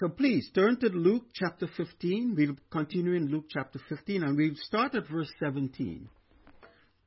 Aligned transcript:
So 0.00 0.08
please 0.08 0.48
turn 0.54 0.78
to 0.78 0.90
Luke 0.90 1.24
chapter 1.34 1.66
15. 1.76 2.36
We'll 2.36 2.54
continue 2.70 3.14
in 3.14 3.32
Luke 3.32 3.46
chapter 3.50 3.80
15 3.88 4.22
and 4.22 4.36
we'll 4.36 4.54
start 4.54 4.94
at 4.94 5.08
verse 5.08 5.28
17. 5.40 6.08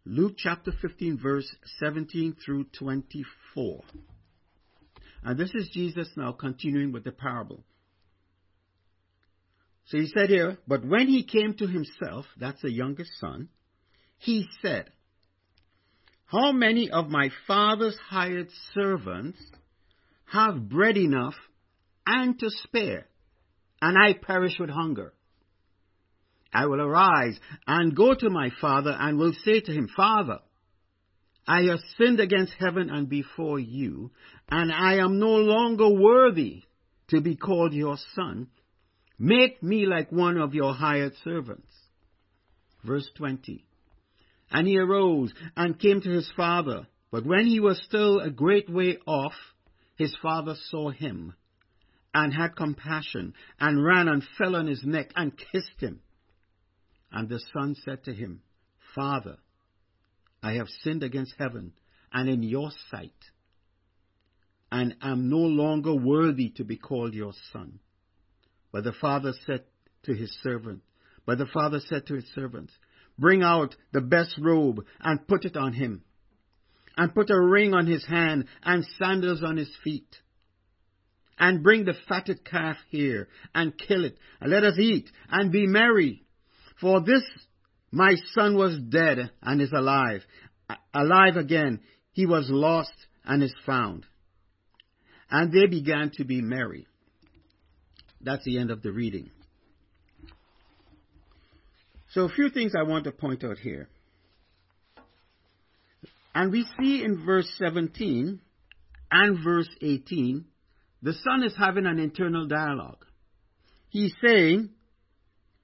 Luke 0.04 0.34
chapter 0.36 0.74
15, 0.82 1.18
verse 1.18 1.50
17 1.80 2.36
through 2.44 2.66
24. 2.78 3.84
And 5.24 5.40
this 5.40 5.52
is 5.56 5.70
Jesus 5.72 6.10
now 6.18 6.34
continuing 6.34 6.92
with 6.92 7.06
the 7.06 7.14
parable. 7.14 7.64
So 9.86 9.98
he 9.98 10.08
said 10.08 10.30
here, 10.30 10.58
But 10.68 10.84
when 10.84 11.08
he 11.08 11.24
came 11.24 11.54
to 11.60 11.68
himself, 11.68 12.26
that's 12.38 12.62
the 12.62 12.74
youngest 12.74 13.12
son, 13.22 13.48
he 14.18 14.50
said, 14.62 14.90
How 16.26 16.52
many 16.52 16.92
of 16.92 17.08
my 17.08 17.30
father's 17.48 17.98
hired 18.10 18.50
servants 18.74 19.40
have 20.26 20.68
bread 20.68 20.98
enough 20.98 21.36
and 22.06 22.40
to 22.40 22.50
spare, 22.50 23.08
and 23.82 23.98
I 23.98 24.14
perish 24.14 24.58
with 24.60 24.70
hunger? 24.70 25.14
I 26.54 26.66
will 26.66 26.82
arise 26.82 27.40
and 27.66 27.96
go 27.96 28.14
to 28.14 28.30
my 28.30 28.50
father 28.60 28.96
and 28.98 29.18
will 29.18 29.34
say 29.46 29.62
to 29.62 29.72
him, 29.72 29.88
Father, 29.96 30.40
I 31.48 31.64
have 31.64 31.80
sinned 31.98 32.20
against 32.20 32.54
heaven 32.60 32.90
and 32.90 33.10
before 33.10 33.60
you, 33.60 34.12
and 34.50 34.72
I 34.72 34.98
am 34.98 35.20
no 35.20 35.36
longer 35.36 35.90
worthy 35.90 36.64
to 37.10 37.22
be 37.22 37.36
called 37.36 37.74
your 37.74 37.98
son. 38.16 38.48
Make 39.18 39.62
me 39.64 39.86
like 39.86 40.12
one 40.12 40.38
of 40.38 40.54
your 40.54 40.74
hired 40.74 41.14
servants. 41.24 41.72
Verse 42.84 43.10
20. 43.18 43.66
And 44.52 44.68
he 44.68 44.78
arose 44.78 45.34
and 45.56 45.80
came 45.80 46.02
to 46.02 46.10
his 46.10 46.30
father. 46.36 46.88
But 47.12 47.26
when 47.26 47.46
he 47.46 47.60
was 47.60 47.82
still 47.86 48.20
a 48.20 48.30
great 48.30 48.70
way 48.70 48.98
off, 49.06 49.34
his 49.98 50.16
father 50.22 50.56
saw 50.70 50.90
him 50.90 51.34
and 52.14 52.34
had 52.34 52.56
compassion 52.56 53.34
and 53.60 53.84
ran 53.84 54.08
and 54.08 54.24
fell 54.38 54.56
on 54.56 54.68
his 54.68 54.84
neck 54.84 55.12
and 55.16 55.38
kissed 55.38 55.80
him. 55.80 56.02
And 57.12 57.30
the 57.30 57.42
son 57.54 57.76
said 57.84 58.04
to 58.06 58.14
him, 58.14 58.42
Father, 58.96 59.38
I 60.44 60.54
have 60.54 60.68
sinned 60.84 61.04
against 61.04 61.36
heaven 61.38 61.74
and 62.12 62.30
in 62.30 62.44
your 62.44 62.72
sight, 62.90 63.12
and 64.72 64.96
am 65.02 65.30
no 65.30 65.38
longer 65.38 65.94
worthy 65.94 66.50
to 66.58 66.64
be 66.64 66.78
called 66.78 67.14
your 67.14 67.34
son. 67.54 67.80
But 68.72 68.84
the 68.84 68.94
father 68.94 69.34
said 69.46 69.64
to 70.04 70.14
his 70.14 70.36
servant, 70.42 70.82
but 71.26 71.38
the 71.38 71.46
father 71.46 71.80
said 71.80 72.08
to 72.08 72.16
his 72.16 72.28
servants, 72.34 72.74
Bring 73.20 73.44
out 73.44 73.76
the 73.92 74.02
best 74.02 74.38
robe 74.40 74.86
and 75.00 75.28
put 75.28 75.46
it 75.46 75.56
on 75.56 75.74
him, 75.74 76.04
and 76.98 77.14
put 77.14 77.30
a 77.30 77.40
ring 77.40 77.74
on 77.74 77.86
his 77.86 78.06
hand 78.06 78.46
and 78.64 78.86
sandals 78.98 79.44
on 79.44 79.58
his 79.58 79.72
feet. 79.84 80.18
And 81.42 81.64
bring 81.64 81.84
the 81.86 81.96
fatted 82.08 82.46
calf 82.46 82.78
here 82.90 83.28
and 83.54 83.78
kill 83.78 84.06
it, 84.06 84.16
and 84.40 84.52
let 84.52 84.64
us 84.64 84.78
eat 84.78 85.10
and 85.30 85.52
be 85.52 85.66
merry. 85.66 86.24
For 86.80 87.02
this 87.02 87.24
my 87.92 88.16
son 88.34 88.56
was 88.56 88.78
dead 88.78 89.32
and 89.42 89.62
is 89.62 89.72
alive, 89.74 90.22
alive 90.94 91.36
again. 91.36 91.82
He 92.14 92.26
was 92.26 92.46
lost 92.50 92.94
and 93.26 93.44
is 93.44 93.54
found. 93.66 94.06
And 95.30 95.52
they 95.52 95.66
began 95.66 96.12
to 96.16 96.24
be 96.24 96.42
merry. 96.42 96.88
That's 98.22 98.46
the 98.46 98.60
end 98.60 98.72
of 98.72 98.82
the 98.82 98.92
reading. 98.92 99.32
So, 102.12 102.26
a 102.26 102.30
few 102.30 102.50
things 102.50 102.74
I 102.78 102.84
want 102.84 103.06
to 103.06 103.12
point 103.12 103.44
out 103.44 103.58
here. 103.58 103.88
And 106.36 106.52
we 106.52 106.66
see 106.80 107.04
in 107.04 107.26
verse 107.26 107.50
17 107.58 108.40
and 109.12 109.44
verse 109.44 109.70
18, 109.82 110.46
the 111.02 111.14
son 111.14 111.44
is 111.44 111.54
having 111.58 111.86
an 111.86 112.00
internal 112.00 112.48
dialogue. 112.48 113.06
He's 113.90 114.14
saying, 114.24 114.70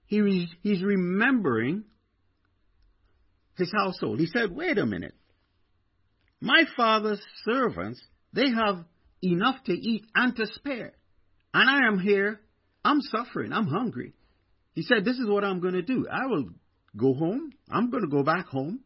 he, 0.05 0.47
he's 0.61 0.83
remembering 0.83 1.83
his 3.55 3.71
household. 3.71 4.19
He 4.19 4.27
said, 4.27 4.55
wait 4.55 4.77
a 4.77 4.85
minute. 4.85 5.15
My 6.39 6.63
father's 6.75 7.21
servants, 7.45 8.01
they 8.33 8.49
have 8.51 8.83
enough 9.23 9.63
to 9.65 9.73
eat 9.73 10.05
and 10.13 10.35
to 10.35 10.45
spare. 10.47 10.93
And 11.53 11.69
I 11.69 11.87
am 11.87 11.99
here 11.99 12.39
I'm 12.87 13.01
suffering. 13.01 13.51
I'm 13.51 13.67
hungry. 13.67 14.13
He 14.73 14.81
said, 14.81 15.03
This 15.03 15.17
is 15.17 15.27
what 15.27 15.43
I'm 15.43 15.59
going 15.59 15.73
to 15.73 15.81
do. 15.81 16.07
I 16.09 16.27
will 16.27 16.45
go 16.95 17.13
home. 17.13 17.51
I'm 17.69 17.89
going 17.89 18.03
to 18.03 18.09
go 18.09 18.23
back 18.23 18.47
home 18.47 18.79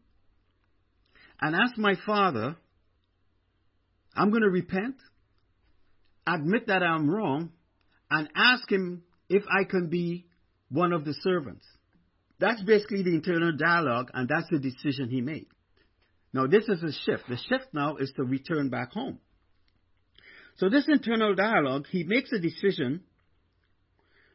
and 1.39 1.55
ask 1.55 1.77
my 1.77 1.93
father, 2.03 2.55
I'm 4.15 4.31
going 4.31 4.41
to 4.41 4.49
repent, 4.49 4.95
admit 6.35 6.67
that 6.67 6.83
I'm 6.83 7.09
wrong, 7.09 7.51
and 8.09 8.29
ask 8.35 8.69
him 8.71 9.03
if 9.29 9.43
I 9.49 9.63
can 9.63 9.89
be 9.89 10.25
one 10.69 10.93
of 10.93 11.05
the 11.05 11.13
servants. 11.21 11.65
That's 12.39 12.61
basically 12.63 13.03
the 13.03 13.13
internal 13.13 13.55
dialogue, 13.55 14.09
and 14.13 14.27
that's 14.27 14.49
the 14.49 14.59
decision 14.59 15.09
he 15.09 15.21
made. 15.21 15.47
Now, 16.33 16.47
this 16.47 16.63
is 16.67 16.81
a 16.81 16.91
shift. 16.91 17.23
The 17.27 17.37
shift 17.37 17.73
now 17.73 17.97
is 17.97 18.11
to 18.15 18.23
return 18.23 18.69
back 18.69 18.93
home. 18.93 19.19
So, 20.57 20.69
this 20.69 20.85
internal 20.87 21.35
dialogue, 21.35 21.85
he 21.89 22.03
makes 22.03 22.31
a 22.31 22.39
decision 22.39 23.01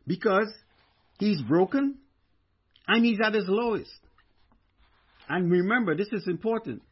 because 0.07 0.53
he's 1.19 1.41
broken 1.43 1.99
and 2.87 3.05
he's 3.05 3.19
at 3.25 3.35
his 3.35 3.47
lowest. 3.49 3.91
And 5.29 5.51
remember, 5.51 5.97
this 5.97 6.13
is 6.13 6.27
important. 6.29 6.83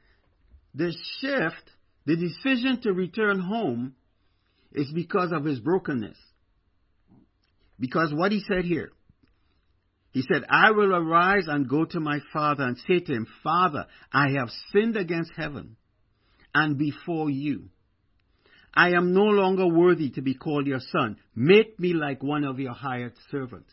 The 0.75 0.93
shift, 1.21 1.71
the 2.07 2.17
decision 2.17 2.81
to 2.83 2.93
return 2.93 3.39
home, 3.39 3.95
is 4.75 4.91
because 4.93 5.33
of 5.33 5.45
his 5.45 5.61
brokenness. 5.61 6.17
Because 7.79 8.13
what 8.13 8.33
he 8.33 8.43
said 8.47 8.65
here, 8.65 8.91
he 10.11 10.23
said, 10.23 10.45
I 10.49 10.71
will 10.71 10.95
arise 10.95 11.47
and 11.49 11.69
go 11.69 11.85
to 11.85 12.01
my 12.01 12.21
father 12.33 12.65
and 12.65 12.79
say 12.87 13.01
to 13.01 13.13
him, 13.13 13.27
Father, 13.43 13.87
I 14.13 14.31
have 14.39 14.49
sinned 14.73 14.97
against 14.97 15.33
heaven 15.37 15.77
and 16.55 16.79
before 16.79 17.31
you. 17.31 17.71
I 18.73 18.91
am 18.91 19.13
no 19.13 19.25
longer 19.25 19.67
worthy 19.67 20.11
to 20.11 20.23
be 20.23 20.35
called 20.35 20.67
your 20.67 20.81
son. 20.93 21.17
Make 21.35 21.79
me 21.79 21.95
like 21.95 22.23
one 22.23 22.45
of 22.45 22.59
your 22.59 22.73
hired 22.73 23.15
servants. 23.31 23.73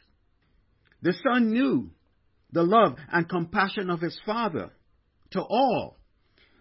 The 1.02 1.14
son 1.24 1.52
knew 1.52 1.92
the 2.52 2.64
love 2.64 2.98
and 3.12 3.28
compassion 3.28 3.90
of 3.90 4.02
his 4.02 4.20
father 4.26 4.72
to 5.32 5.42
all. 5.42 5.98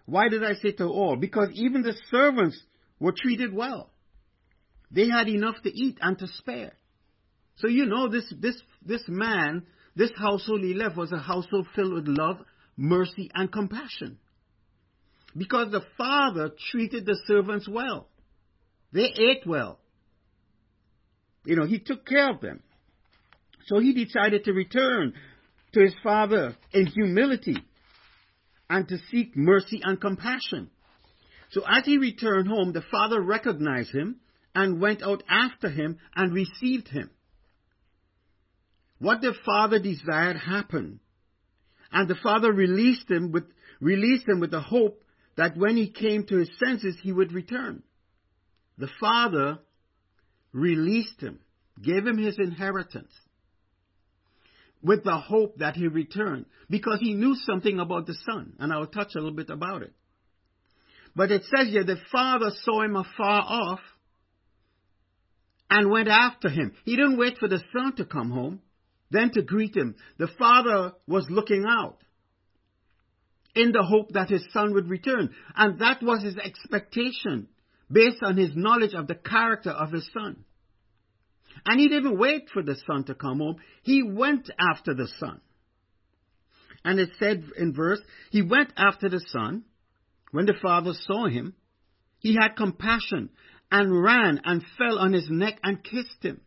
Why 0.05 0.29
did 0.29 0.43
I 0.43 0.53
say 0.55 0.71
to 0.73 0.85
all? 0.85 1.15
Because 1.15 1.49
even 1.53 1.83
the 1.83 1.95
servants 2.09 2.59
were 2.99 3.13
treated 3.15 3.53
well. 3.53 3.90
They 4.91 5.07
had 5.07 5.27
enough 5.27 5.55
to 5.63 5.69
eat 5.69 5.97
and 6.01 6.17
to 6.19 6.27
spare. 6.27 6.73
So 7.57 7.67
you 7.67 7.85
know 7.85 8.09
this 8.09 8.31
this 8.39 8.59
this 8.85 9.03
man, 9.07 9.63
this 9.95 10.11
household 10.17 10.61
he 10.61 10.73
left 10.73 10.97
was 10.97 11.11
a 11.11 11.19
household 11.19 11.67
filled 11.75 11.93
with 11.93 12.07
love, 12.07 12.37
mercy, 12.75 13.29
and 13.33 13.51
compassion. 13.51 14.17
Because 15.37 15.71
the 15.71 15.83
father 15.97 16.51
treated 16.71 17.05
the 17.05 17.17
servants 17.25 17.67
well. 17.67 18.07
They 18.91 19.05
ate 19.05 19.45
well. 19.45 19.79
You 21.45 21.55
know, 21.55 21.65
he 21.65 21.79
took 21.79 22.05
care 22.05 22.29
of 22.29 22.41
them. 22.41 22.61
So 23.67 23.79
he 23.79 23.93
decided 23.93 24.43
to 24.45 24.53
return 24.53 25.13
to 25.73 25.81
his 25.81 25.93
father 26.03 26.55
in 26.73 26.87
humility 26.87 27.57
and 28.69 28.87
to 28.89 28.97
seek 29.09 29.37
mercy 29.37 29.81
and 29.83 30.01
compassion. 30.01 30.69
So 31.51 31.61
as 31.67 31.85
he 31.85 31.97
returned 31.97 32.47
home, 32.47 32.73
the 32.73 32.83
father 32.91 33.21
recognized 33.21 33.91
him 33.91 34.20
and 34.53 34.81
went 34.81 35.01
out 35.03 35.23
after 35.29 35.69
him 35.69 35.97
and 36.15 36.33
received 36.33 36.87
him. 36.87 37.09
What 38.99 39.21
the 39.21 39.33
father 39.45 39.79
desired 39.79 40.37
happened. 40.37 40.99
And 41.91 42.07
the 42.07 42.15
father 42.15 42.51
released 42.53 43.09
him 43.09 43.31
with, 43.31 43.45
released 43.79 44.27
him 44.27 44.39
with 44.39 44.51
the 44.51 44.61
hope 44.61 45.03
that 45.37 45.57
when 45.57 45.75
he 45.75 45.89
came 45.89 46.25
to 46.25 46.37
his 46.37 46.49
senses, 46.63 46.97
he 47.01 47.11
would 47.11 47.31
return 47.31 47.83
the 48.81 48.89
father 48.99 49.59
released 50.51 51.21
him, 51.21 51.39
gave 51.81 52.05
him 52.05 52.17
his 52.17 52.37
inheritance 52.39 53.13
with 54.81 55.03
the 55.03 55.17
hope 55.17 55.57
that 55.59 55.75
he 55.75 55.87
returned 55.87 56.45
because 56.69 56.99
he 56.99 57.13
knew 57.13 57.35
something 57.45 57.79
about 57.79 58.07
the 58.07 58.15
son. 58.25 58.53
And 58.59 58.73
I'll 58.73 58.87
touch 58.87 59.11
a 59.15 59.19
little 59.19 59.35
bit 59.35 59.51
about 59.51 59.83
it. 59.83 59.93
But 61.15 61.31
it 61.31 61.43
says 61.43 61.67
here 61.67 61.83
the 61.83 61.97
father 62.11 62.51
saw 62.63 62.81
him 62.81 62.95
afar 62.95 63.43
off 63.45 63.79
and 65.71 65.89
went 65.89 66.09
after 66.09 66.49
him. 66.49 66.73
He 66.83 66.97
didn't 66.97 67.17
wait 67.17 67.37
for 67.37 67.47
the 67.47 67.63
son 67.73 67.95
to 67.95 68.05
come 68.05 68.29
home, 68.29 68.59
then 69.09 69.31
to 69.31 69.41
greet 69.41 69.75
him. 69.75 69.95
The 70.19 70.27
father 70.37 70.91
was 71.07 71.25
looking 71.29 71.65
out 71.67 71.97
in 73.55 73.71
the 73.71 73.81
hope 73.81 74.11
that 74.11 74.29
his 74.29 74.43
son 74.51 74.73
would 74.73 74.89
return. 74.89 75.33
And 75.55 75.79
that 75.79 76.03
was 76.03 76.23
his 76.23 76.37
expectation 76.37 77.47
based 77.89 78.21
on 78.21 78.35
his 78.35 78.51
knowledge 78.53 78.93
of 78.93 79.07
the 79.07 79.15
character 79.15 79.71
of 79.71 79.93
his 79.93 80.07
son. 80.13 80.43
And 81.65 81.79
he 81.79 81.87
didn't 81.87 82.19
wait 82.19 82.49
for 82.53 82.61
the 82.61 82.75
son 82.85 83.05
to 83.05 83.15
come 83.15 83.39
home. 83.39 83.55
He 83.83 84.03
went 84.03 84.49
after 84.59 84.93
the 84.93 85.07
son. 85.19 85.39
And 86.83 86.99
it 86.99 87.11
said 87.17 87.45
in 87.57 87.73
verse, 87.73 88.01
he 88.31 88.41
went 88.41 88.73
after 88.75 89.07
the 89.07 89.23
son. 89.27 89.63
When 90.31 90.45
the 90.45 90.55
father 90.61 90.93
saw 90.93 91.27
him, 91.27 91.53
he 92.19 92.35
had 92.35 92.55
compassion 92.55 93.29
and 93.71 94.03
ran 94.03 94.41
and 94.43 94.63
fell 94.77 94.99
on 94.99 95.13
his 95.13 95.27
neck 95.29 95.59
and 95.63 95.83
kissed 95.83 96.21
him. 96.21 96.41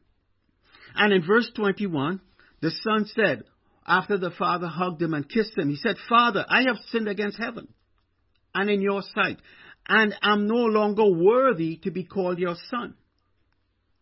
And 0.95 1.13
in 1.13 1.27
verse 1.27 1.51
21, 1.57 2.21
the 2.61 2.71
son 2.71 3.07
said, 3.07 3.45
after 3.87 4.17
the 4.17 4.31
father 4.31 4.67
hugged 4.67 5.03
him 5.03 5.15
and 5.15 5.29
kissed 5.29 5.57
him, 5.59 5.69
he 5.69 5.77
said, 5.77 5.97
Father, 6.09 6.45
I 6.49 6.63
have 6.67 6.77
sinned 6.91 7.09
against 7.09 7.39
heaven 7.39 7.69
and 8.55 8.71
in 8.71 8.81
your 8.81 9.03
sight, 9.15 9.39
and 9.89 10.15
am 10.23 10.47
no 10.47 10.65
longer 10.65 11.05
worthy 11.11 11.77
to 11.79 11.91
be 11.91 12.05
called 12.05 12.39
your 12.39 12.55
son. 12.71 12.95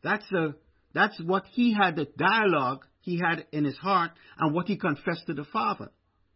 That's 0.02 0.30
a, 0.32 0.54
that's 0.94 1.20
what 1.20 1.44
he 1.50 1.74
had, 1.74 1.96
the 1.96 2.06
dialogue 2.16 2.84
he 3.00 3.18
had 3.18 3.46
in 3.50 3.64
his 3.64 3.78
heart 3.78 4.12
and 4.38 4.54
what 4.54 4.66
he 4.66 4.76
confessed 4.76 5.26
to 5.26 5.34
the 5.34 5.44
father. 5.44 5.90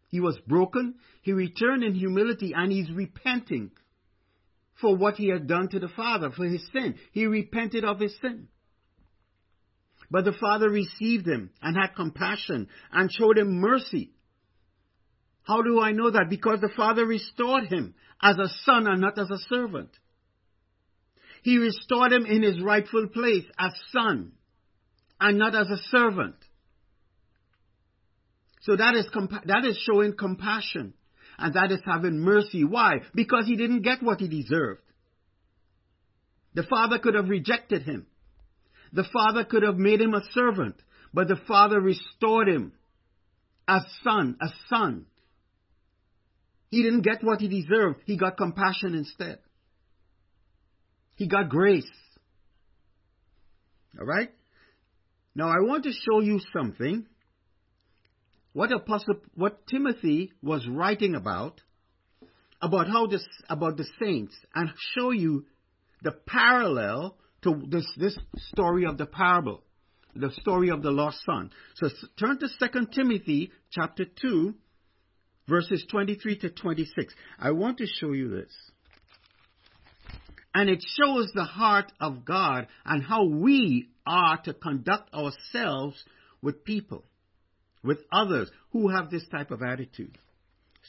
He 0.09 0.19
was 0.19 0.37
broken, 0.47 0.95
he 1.21 1.31
returned 1.31 1.83
in 1.83 1.93
humility, 1.93 2.53
and 2.55 2.71
he's 2.71 2.89
repenting 2.91 3.71
for 4.81 4.95
what 4.95 5.15
he 5.15 5.29
had 5.29 5.47
done 5.47 5.69
to 5.69 5.79
the 5.79 5.87
father, 5.89 6.31
for 6.31 6.45
his 6.45 6.65
sin. 6.71 6.95
He 7.11 7.25
repented 7.25 7.83
of 7.83 7.99
his 7.99 8.15
sin. 8.21 8.47
But 10.09 10.25
the 10.25 10.33
father 10.33 10.69
received 10.69 11.27
him 11.27 11.49
and 11.61 11.75
had 11.75 11.95
compassion 11.95 12.69
and 12.91 13.11
showed 13.11 13.37
him 13.37 13.59
mercy. 13.59 14.11
How 15.43 15.61
do 15.61 15.81
I 15.81 15.91
know 15.91 16.11
that? 16.11 16.29
Because 16.29 16.61
the 16.61 16.71
father 16.75 17.05
restored 17.05 17.65
him 17.65 17.95
as 18.21 18.37
a 18.37 18.49
son 18.63 18.87
and 18.87 19.01
not 19.01 19.17
as 19.17 19.29
a 19.29 19.39
servant. 19.49 19.89
He 21.43 21.57
restored 21.57 22.11
him 22.11 22.25
in 22.25 22.43
his 22.43 22.61
rightful 22.61 23.07
place 23.07 23.45
as 23.57 23.71
son 23.91 24.33
and 25.19 25.37
not 25.37 25.55
as 25.55 25.67
a 25.69 25.77
servant. 25.89 26.35
So 28.61 28.75
that 28.75 28.95
is, 28.95 29.07
that 29.45 29.65
is 29.65 29.77
showing 29.77 30.15
compassion 30.15 30.93
and 31.37 31.53
that 31.53 31.71
is 31.71 31.81
having 31.85 32.19
mercy. 32.19 32.63
Why? 32.63 33.01
Because 33.13 33.45
he 33.45 33.55
didn't 33.55 33.81
get 33.81 34.01
what 34.01 34.19
he 34.19 34.27
deserved. 34.27 34.81
The 36.53 36.63
father 36.63 36.99
could 36.99 37.13
have 37.13 37.29
rejected 37.29 37.83
him. 37.83 38.07
The 38.93 39.05
father 39.13 39.43
could 39.43 39.63
have 39.63 39.77
made 39.77 40.01
him 40.01 40.13
a 40.13 40.23
servant, 40.33 40.75
but 41.13 41.27
the 41.27 41.39
father 41.47 41.79
restored 41.79 42.47
him 42.47 42.73
as 43.67 43.83
son, 44.03 44.37
a 44.41 44.47
son. 44.69 45.05
He 46.69 46.83
didn't 46.83 47.01
get 47.01 47.23
what 47.23 47.39
he 47.39 47.47
deserved. 47.47 48.01
He 48.05 48.17
got 48.17 48.37
compassion 48.37 48.95
instead. 48.95 49.39
He 51.15 51.27
got 51.27 51.49
grace. 51.49 51.85
All 53.99 54.05
right? 54.05 54.29
Now 55.35 55.49
I 55.49 55.59
want 55.59 55.83
to 55.83 55.91
show 55.91 56.21
you 56.21 56.39
something. 56.53 57.05
What 58.57 58.71
apostle, 58.71 59.17
what 59.35 59.67
Timothy 59.67 60.31
was 60.41 60.67
writing 60.67 61.13
about, 61.13 61.61
about 62.59 62.87
how 62.87 63.05
this, 63.05 63.23
about 63.47 63.77
the 63.77 63.85
saints, 64.01 64.33
and 64.55 64.71
show 64.95 65.11
you 65.11 65.45
the 66.01 66.13
parallel 66.25 67.19
to 67.43 67.61
this, 67.69 67.85
this 67.97 68.17
story 68.49 68.85
of 68.87 68.97
the 68.97 69.05
parable, 69.05 69.61
the 70.15 70.31
story 70.41 70.71
of 70.71 70.81
the 70.81 70.89
lost 70.89 71.19
son. 71.23 71.51
So 71.75 71.89
turn 72.19 72.39
to 72.39 72.47
2 72.47 72.87
Timothy 72.95 73.51
chapter 73.69 74.05
2, 74.05 74.55
verses 75.47 75.85
23 75.91 76.39
to 76.39 76.49
26. 76.49 77.13
I 77.37 77.51
want 77.51 77.77
to 77.77 77.85
show 77.85 78.13
you 78.13 78.29
this. 78.29 78.51
And 80.55 80.67
it 80.67 80.83
shows 80.99 81.31
the 81.35 81.43
heart 81.43 81.91
of 82.01 82.25
God 82.25 82.65
and 82.83 83.03
how 83.03 83.23
we 83.25 83.89
are 84.07 84.41
to 84.45 84.55
conduct 84.55 85.13
ourselves 85.13 86.03
with 86.41 86.63
people, 86.63 87.05
with 87.87 87.99
others 88.11 88.51
who 88.73 88.89
have 88.89 89.09
this 89.09 89.25
type 89.29 89.49
of 89.49 89.61
attitude. 89.63 90.17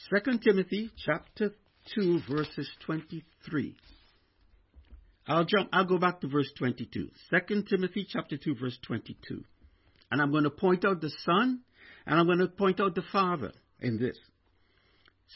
2 0.09 0.39
Timothy 0.39 0.91
chapter 1.05 1.53
2 1.95 2.19
verses 2.29 2.69
23. 2.85 3.75
I'll 5.25 5.45
jump, 5.45 5.69
I'll 5.71 5.85
go 5.85 5.97
back 5.97 6.19
to 6.21 6.27
verse 6.27 6.51
22. 6.57 7.09
2 7.47 7.63
Timothy 7.69 8.05
chapter 8.07 8.35
2 8.35 8.55
verse 8.55 8.77
22. 8.85 9.43
And 10.11 10.21
I'm 10.21 10.31
going 10.31 10.43
to 10.43 10.49
point 10.49 10.83
out 10.83 10.99
the 10.99 11.11
son 11.25 11.61
and 12.05 12.19
I'm 12.19 12.25
going 12.25 12.39
to 12.39 12.47
point 12.47 12.81
out 12.81 12.95
the 12.95 13.03
father 13.13 13.53
in 13.79 13.97
this. 13.97 14.17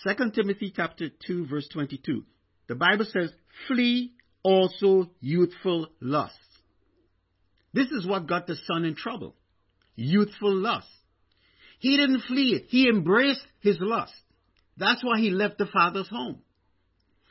2 0.06 0.32
Timothy 0.32 0.74
chapter 0.76 1.08
2 1.28 1.48
verse 1.48 1.68
22. 1.72 2.24
The 2.68 2.76
Bible 2.76 3.06
says, 3.06 3.32
flee 3.70 4.12
also 4.44 5.10
youthful 5.22 5.88
lusts. 6.02 6.38
This 7.74 7.88
is 7.88 8.06
what 8.06 8.28
got 8.28 8.48
the 8.48 8.58
son 8.68 8.84
in 8.84 8.96
trouble. 8.96 9.36
Youthful 9.96 10.54
lust. 10.54 10.88
He 11.84 11.98
didn't 11.98 12.22
flee 12.22 12.54
it. 12.56 12.68
He 12.70 12.88
embraced 12.88 13.46
his 13.60 13.76
lust. 13.82 14.14
That's 14.78 15.04
why 15.04 15.20
he 15.20 15.32
left 15.32 15.58
the 15.58 15.66
father's 15.66 16.08
home. 16.08 16.40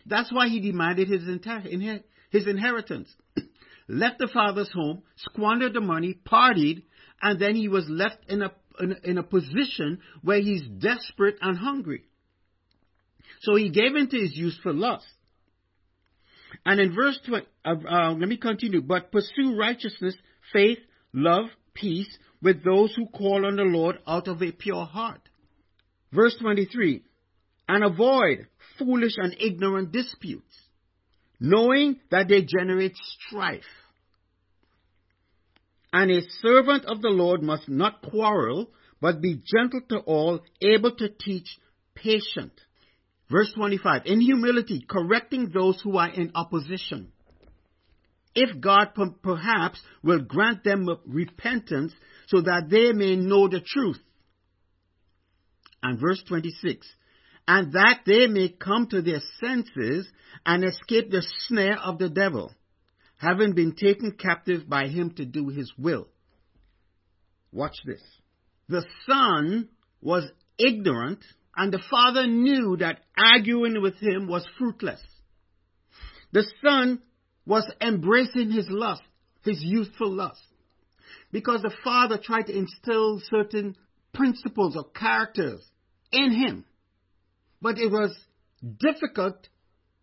That's 0.04 0.30
why 0.30 0.48
he 0.48 0.60
demanded 0.60 1.08
his, 1.08 1.22
his 1.22 2.46
inheritance. 2.46 3.08
left 3.88 4.18
the 4.18 4.28
father's 4.28 4.70
home, 4.70 5.04
squandered 5.16 5.72
the 5.72 5.80
money, 5.80 6.18
partied, 6.30 6.82
and 7.22 7.40
then 7.40 7.54
he 7.56 7.68
was 7.68 7.86
left 7.88 8.18
in 8.28 8.42
a, 8.42 8.52
in, 8.78 8.94
in 9.04 9.16
a 9.16 9.22
position 9.22 10.00
where 10.20 10.42
he's 10.42 10.68
desperate 10.68 11.38
and 11.40 11.56
hungry. 11.56 12.04
So 13.40 13.56
he 13.56 13.70
gave 13.70 13.96
into 13.96 14.18
his 14.18 14.36
useful 14.36 14.74
lust. 14.74 15.06
And 16.66 16.78
in 16.78 16.94
verse 16.94 17.18
20, 17.26 17.46
uh, 17.64 17.74
uh, 17.90 18.12
let 18.12 18.28
me 18.28 18.36
continue. 18.36 18.82
But 18.82 19.12
pursue 19.12 19.56
righteousness, 19.58 20.14
faith, 20.52 20.80
love, 21.14 21.46
peace 21.72 22.18
with 22.42 22.64
those 22.64 22.94
who 22.94 23.06
call 23.06 23.46
on 23.46 23.56
the 23.56 23.62
Lord 23.62 23.98
out 24.06 24.28
of 24.28 24.42
a 24.42 24.52
pure 24.52 24.84
heart. 24.84 25.20
Verse 26.12 26.36
23. 26.40 27.02
And 27.68 27.84
avoid 27.84 28.46
foolish 28.78 29.14
and 29.16 29.36
ignorant 29.38 29.92
disputes 29.92 30.62
knowing 31.42 31.98
that 32.12 32.28
they 32.28 32.42
generate 32.42 32.96
strife. 32.96 33.64
And 35.92 36.10
a 36.10 36.22
servant 36.40 36.84
of 36.84 37.02
the 37.02 37.08
Lord 37.08 37.42
must 37.42 37.68
not 37.68 38.00
quarrel, 38.00 38.70
but 39.00 39.20
be 39.20 39.42
gentle 39.44 39.80
to 39.88 39.98
all, 39.98 40.40
able 40.62 40.92
to 40.92 41.08
teach, 41.08 41.58
patient. 41.96 42.52
Verse 43.28 43.52
25, 43.54 44.02
in 44.06 44.20
humility, 44.20 44.86
correcting 44.88 45.50
those 45.52 45.80
who 45.82 45.96
are 45.98 46.08
in 46.08 46.30
opposition. 46.36 47.10
If 48.34 48.60
God 48.60 48.90
perhaps 49.22 49.80
will 50.02 50.20
grant 50.20 50.62
them 50.62 50.86
repentance 51.06 51.92
so 52.32 52.40
that 52.40 52.68
they 52.70 52.92
may 52.92 53.14
know 53.14 53.46
the 53.46 53.60
truth. 53.60 54.00
And 55.82 56.00
verse 56.00 56.22
26, 56.26 56.86
and 57.46 57.74
that 57.74 58.00
they 58.06 58.26
may 58.26 58.48
come 58.48 58.86
to 58.86 59.02
their 59.02 59.20
senses 59.38 60.08
and 60.46 60.64
escape 60.64 61.10
the 61.10 61.22
snare 61.46 61.78
of 61.78 61.98
the 61.98 62.08
devil, 62.08 62.54
having 63.18 63.52
been 63.52 63.74
taken 63.74 64.12
captive 64.12 64.66
by 64.66 64.88
him 64.88 65.10
to 65.16 65.26
do 65.26 65.48
his 65.48 65.70
will. 65.76 66.08
Watch 67.52 67.76
this. 67.84 68.02
The 68.68 68.86
son 69.06 69.68
was 70.00 70.24
ignorant, 70.56 71.22
and 71.54 71.70
the 71.70 71.82
father 71.90 72.26
knew 72.26 72.78
that 72.78 73.00
arguing 73.18 73.82
with 73.82 73.96
him 73.96 74.26
was 74.26 74.46
fruitless. 74.56 75.02
The 76.32 76.50
son 76.64 77.02
was 77.44 77.70
embracing 77.78 78.52
his 78.52 78.68
lust, 78.70 79.02
his 79.44 79.58
youthful 79.60 80.10
lust, 80.10 80.42
because 81.32 81.62
the 81.62 81.74
father 81.82 82.18
tried 82.22 82.46
to 82.46 82.56
instill 82.56 83.20
certain 83.30 83.74
principles 84.12 84.76
or 84.76 84.84
characters 84.84 85.66
in 86.12 86.30
him. 86.30 86.64
But 87.60 87.78
it 87.78 87.90
was 87.90 88.14
difficult 88.78 89.48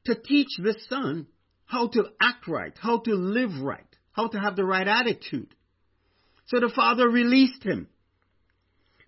to 0.06 0.16
teach 0.16 0.48
this 0.62 0.88
son 0.90 1.28
how 1.66 1.88
to 1.90 2.06
act 2.20 2.48
right, 2.48 2.74
how 2.80 3.00
to 3.00 3.14
live 3.14 3.62
right, 3.62 3.86
how 4.12 4.28
to 4.28 4.40
have 4.40 4.56
the 4.56 4.66
right 4.66 4.88
attitude. 4.88 5.54
So 6.48 6.60
the 6.60 6.72
father 6.76 7.08
released 7.08 7.64
him. 7.64 7.88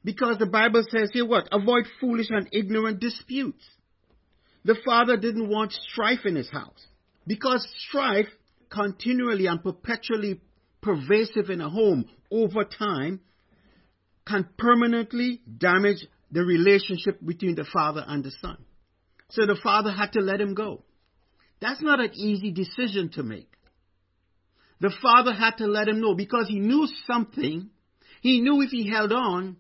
Because 0.03 0.37
the 0.37 0.45
Bible 0.45 0.83
says 0.89 1.09
here 1.11 1.25
what? 1.25 1.47
Avoid 1.51 1.85
foolish 1.99 2.27
and 2.29 2.49
ignorant 2.51 2.99
disputes. 2.99 3.63
The 4.63 4.77
father 4.85 5.17
didn't 5.17 5.49
want 5.49 5.73
strife 5.73 6.25
in 6.25 6.35
his 6.35 6.49
house. 6.49 6.85
Because 7.25 7.67
strife 7.87 8.27
continually 8.69 9.47
and 9.47 9.63
perpetually 9.63 10.41
pervasive 10.81 11.50
in 11.50 11.61
a 11.61 11.69
home 11.69 12.05
over 12.31 12.63
time 12.63 13.21
can 14.27 14.47
permanently 14.57 15.41
damage 15.57 16.05
the 16.31 16.41
relationship 16.41 17.19
between 17.25 17.55
the 17.55 17.65
father 17.65 18.03
and 18.07 18.23
the 18.23 18.31
son. 18.41 18.57
So 19.29 19.45
the 19.45 19.59
father 19.61 19.91
had 19.91 20.13
to 20.13 20.19
let 20.19 20.41
him 20.41 20.53
go. 20.53 20.83
That's 21.61 21.81
not 21.81 22.00
an 22.00 22.11
easy 22.15 22.51
decision 22.51 23.09
to 23.13 23.23
make. 23.23 23.51
The 24.79 24.93
father 25.01 25.31
had 25.31 25.57
to 25.57 25.67
let 25.67 25.88
him 25.88 26.01
know 26.01 26.15
because 26.15 26.47
he 26.47 26.59
knew 26.59 26.88
something. 27.05 27.69
He 28.21 28.41
knew 28.41 28.61
if 28.61 28.71
he 28.71 28.89
held 28.89 29.11
on 29.11 29.57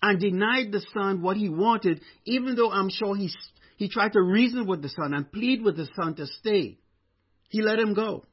and 0.00 0.20
denied 0.20 0.72
the 0.72 0.84
son 0.94 1.20
what 1.20 1.36
he 1.36 1.48
wanted, 1.48 2.00
even 2.24 2.54
though 2.54 2.70
I'm 2.70 2.90
sure 2.90 3.16
he, 3.16 3.30
he 3.76 3.88
tried 3.88 4.12
to 4.12 4.22
reason 4.22 4.66
with 4.66 4.82
the 4.82 4.88
son 4.88 5.14
and 5.14 5.30
plead 5.30 5.62
with 5.62 5.76
the 5.76 5.88
son 6.00 6.14
to 6.14 6.26
stay, 6.26 6.78
he 7.48 7.60
let 7.60 7.78
him 7.78 7.94
go. 7.94 8.24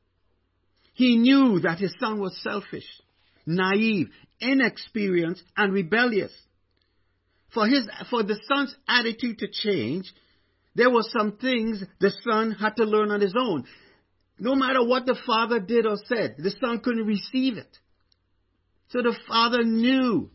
He 0.98 1.16
knew 1.16 1.60
that 1.60 1.78
his 1.78 1.94
son 2.00 2.20
was 2.20 2.36
selfish, 2.42 2.88
naive, 3.46 4.10
inexperienced, 4.42 5.44
and 5.56 5.72
rebellious. 5.72 6.32
For 7.54 7.68
his, 7.68 7.88
for 8.10 8.24
the 8.24 8.40
son's 8.48 8.76
attitude 8.90 9.38
to 9.38 9.48
change, 9.48 10.12
there 10.74 10.90
were 10.90 11.04
some 11.04 11.38
things 11.38 11.84
the 12.00 12.12
son 12.28 12.50
had 12.50 12.78
to 12.78 12.84
learn 12.84 13.12
on 13.12 13.22
his 13.22 13.36
own. 13.40 13.66
No 14.40 14.56
matter 14.56 14.84
what 14.84 15.06
the 15.06 15.16
father 15.24 15.60
did 15.60 15.86
or 15.86 15.98
said, 16.08 16.38
the 16.40 16.50
son 16.60 16.80
couldn't 16.80 17.06
receive 17.06 17.58
it. 17.58 17.78
So 18.90 19.04
the 19.04 19.16
father 19.28 19.64
knew 19.64 20.32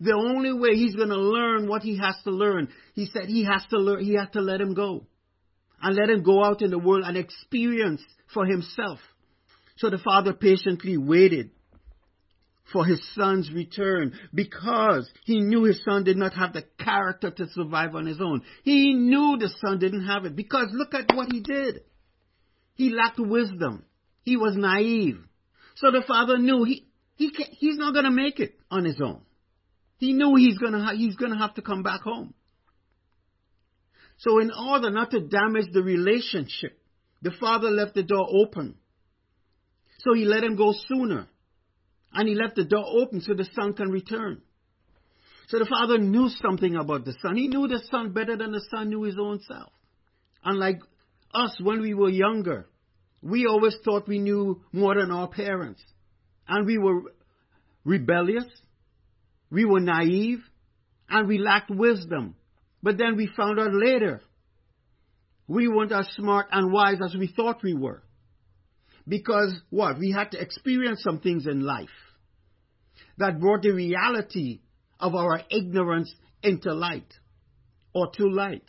the 0.00 0.14
only 0.14 0.52
way 0.52 0.74
he's 0.74 0.96
going 0.96 1.10
to 1.10 1.20
learn 1.20 1.68
what 1.68 1.82
he 1.82 1.98
has 1.98 2.16
to 2.24 2.32
learn, 2.32 2.68
he 2.94 3.06
said 3.06 3.26
he 3.26 3.44
has 3.44 3.62
to 3.70 3.78
learn, 3.78 4.02
he 4.02 4.14
had 4.14 4.32
to 4.32 4.40
let 4.40 4.60
him 4.60 4.74
go. 4.74 5.06
And 5.80 5.94
let 5.94 6.10
him 6.10 6.24
go 6.24 6.44
out 6.44 6.62
in 6.62 6.70
the 6.70 6.80
world 6.80 7.04
and 7.06 7.16
experience 7.16 8.02
for 8.34 8.44
himself. 8.44 8.98
So 9.80 9.88
the 9.88 9.96
father 9.96 10.34
patiently 10.34 10.98
waited 10.98 11.52
for 12.70 12.84
his 12.84 13.00
son's 13.14 13.50
return 13.50 14.12
because 14.32 15.10
he 15.24 15.40
knew 15.40 15.64
his 15.64 15.82
son 15.82 16.04
did 16.04 16.18
not 16.18 16.34
have 16.34 16.52
the 16.52 16.64
character 16.78 17.30
to 17.30 17.48
survive 17.48 17.94
on 17.94 18.04
his 18.04 18.20
own. 18.20 18.42
He 18.62 18.92
knew 18.92 19.38
the 19.38 19.48
son 19.62 19.78
didn't 19.78 20.06
have 20.06 20.26
it 20.26 20.36
because 20.36 20.68
look 20.72 20.92
at 20.92 21.16
what 21.16 21.32
he 21.32 21.40
did. 21.40 21.80
He 22.74 22.90
lacked 22.90 23.18
wisdom. 23.18 23.86
He 24.22 24.36
was 24.36 24.54
naive. 24.54 25.18
So 25.76 25.90
the 25.90 26.02
father 26.06 26.36
knew 26.36 26.64
he, 26.64 26.86
he 27.16 27.30
he's 27.52 27.78
not 27.78 27.94
going 27.94 28.04
to 28.04 28.10
make 28.10 28.38
it 28.38 28.60
on 28.70 28.84
his 28.84 29.00
own. 29.00 29.22
He 29.96 30.12
knew 30.12 30.36
he's 30.36 30.58
going 30.58 30.74
to 30.74 30.80
ha- 30.80 30.94
he's 30.94 31.16
going 31.16 31.32
to 31.32 31.38
have 31.38 31.54
to 31.54 31.62
come 31.62 31.82
back 31.82 32.02
home. 32.02 32.34
So 34.18 34.40
in 34.40 34.50
order 34.50 34.90
not 34.90 35.10
to 35.12 35.20
damage 35.20 35.72
the 35.72 35.82
relationship, 35.82 36.78
the 37.22 37.30
father 37.40 37.70
left 37.70 37.94
the 37.94 38.02
door 38.02 38.28
open. 38.30 38.76
So 40.02 40.14
he 40.14 40.24
let 40.24 40.44
him 40.44 40.56
go 40.56 40.72
sooner. 40.88 41.26
And 42.12 42.28
he 42.28 42.34
left 42.34 42.56
the 42.56 42.64
door 42.64 42.84
open 42.86 43.20
so 43.20 43.34
the 43.34 43.48
son 43.54 43.74
can 43.74 43.90
return. 43.90 44.42
So 45.48 45.58
the 45.58 45.66
father 45.66 45.98
knew 45.98 46.28
something 46.28 46.76
about 46.76 47.04
the 47.04 47.14
son. 47.22 47.36
He 47.36 47.48
knew 47.48 47.68
the 47.68 47.82
son 47.90 48.12
better 48.12 48.36
than 48.36 48.52
the 48.52 48.64
son 48.70 48.88
knew 48.88 49.02
his 49.02 49.16
own 49.18 49.40
self. 49.46 49.72
Unlike 50.44 50.80
us 51.34 51.58
when 51.62 51.80
we 51.80 51.94
were 51.94 52.08
younger, 52.08 52.66
we 53.22 53.46
always 53.46 53.76
thought 53.84 54.08
we 54.08 54.18
knew 54.18 54.62
more 54.72 54.94
than 54.94 55.10
our 55.10 55.28
parents. 55.28 55.82
And 56.48 56.66
we 56.66 56.78
were 56.78 57.02
rebellious, 57.84 58.46
we 59.50 59.64
were 59.64 59.80
naive, 59.80 60.40
and 61.08 61.28
we 61.28 61.38
lacked 61.38 61.70
wisdom. 61.70 62.36
But 62.82 62.96
then 62.96 63.16
we 63.16 63.28
found 63.36 63.60
out 63.60 63.74
later 63.74 64.22
we 65.46 65.68
weren't 65.68 65.92
as 65.92 66.08
smart 66.16 66.46
and 66.52 66.72
wise 66.72 66.98
as 67.04 67.14
we 67.14 67.26
thought 67.26 67.62
we 67.62 67.74
were. 67.74 68.02
Because 69.06 69.54
what? 69.70 69.98
We 69.98 70.12
had 70.12 70.32
to 70.32 70.40
experience 70.40 71.02
some 71.02 71.20
things 71.20 71.46
in 71.46 71.60
life 71.60 71.88
that 73.18 73.40
brought 73.40 73.62
the 73.62 73.70
reality 73.70 74.60
of 74.98 75.14
our 75.14 75.40
ignorance 75.50 76.12
into 76.42 76.72
light 76.72 77.12
or 77.94 78.10
to 78.14 78.28
light. 78.28 78.64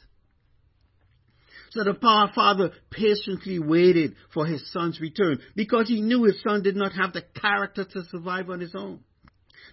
So 1.71 1.85
the 1.85 1.93
power 1.93 2.29
father 2.35 2.71
patiently 2.89 3.59
waited 3.59 4.15
for 4.33 4.45
his 4.45 4.71
son's 4.73 4.99
return 4.99 5.39
because 5.55 5.87
he 5.87 6.01
knew 6.01 6.23
his 6.23 6.41
son 6.45 6.63
did 6.63 6.75
not 6.75 6.91
have 6.93 7.13
the 7.13 7.21
character 7.21 7.85
to 7.85 8.03
survive 8.09 8.49
on 8.49 8.59
his 8.59 8.75
own. 8.75 8.99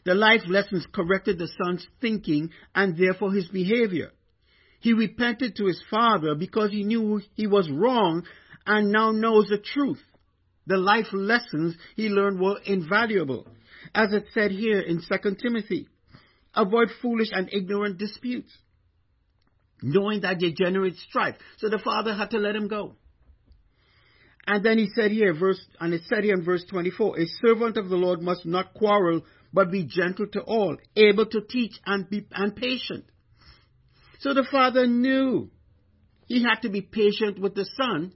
The 0.05 0.15
life 0.15 0.43
lessons 0.47 0.87
corrected 0.93 1.39
the 1.39 1.49
son's 1.61 1.85
thinking 2.01 2.51
and 2.73 2.97
therefore 2.97 3.33
his 3.33 3.49
behavior. 3.49 4.13
He 4.81 4.93
repented 4.93 5.57
to 5.57 5.67
his 5.67 5.83
father 5.91 6.37
because 6.37 6.71
he 6.71 6.85
knew 6.85 7.21
he 7.35 7.49
was 7.49 7.69
wrong 7.69 8.25
and 8.65 8.93
now 8.93 9.11
knows 9.11 9.49
the 9.49 9.59
truth. 9.59 10.03
The 10.69 10.77
life 10.77 11.07
lessons 11.13 11.77
he 11.97 12.11
learned 12.11 12.39
were 12.39 12.61
invaluable. 12.65 13.49
As 13.95 14.13
it 14.13 14.27
said 14.35 14.51
here 14.51 14.79
in 14.81 15.01
2 15.01 15.35
Timothy, 15.41 15.89
avoid 16.55 16.91
foolish 17.01 17.31
and 17.33 17.49
ignorant 17.51 17.97
disputes, 17.97 18.53
knowing 19.81 20.21
that 20.21 20.41
they 20.41 20.53
generate 20.53 20.97
strife. 20.97 21.37
So 21.57 21.71
the 21.71 21.79
father 21.79 22.15
had 22.15 22.31
to 22.33 22.39
let 22.39 22.55
him 22.55 22.69
go. 22.69 22.97
And 24.47 24.63
then 24.63 24.77
he 24.77 24.91
said 24.95 25.11
here, 25.11 25.33
verse, 25.33 25.61
and 25.81 25.95
it 25.95 26.03
said 26.07 26.25
here 26.25 26.35
in 26.35 26.45
verse 26.45 26.65
24, 26.69 27.19
a 27.19 27.27
servant 27.47 27.79
of 27.79 27.89
the 27.89 27.97
Lord 27.97 28.21
must 28.21 28.45
not 28.45 28.75
quarrel, 28.75 29.25
but 29.55 29.71
be 29.71 29.85
gentle 29.85 30.27
to 30.29 30.41
all, 30.41 30.77
able 30.97 31.27
to 31.27 31.41
teach 31.49 31.81
and 31.87 32.09
be, 32.11 32.27
and 32.33 32.55
patient. 32.55 33.07
So 34.21 34.35
the 34.35 34.47
father 34.51 34.87
knew 34.87 35.51
he 36.27 36.43
had 36.43 36.61
to 36.63 36.69
be 36.69 36.83
patient 36.83 37.39
with 37.39 37.55
the 37.55 37.67
son 37.81 38.13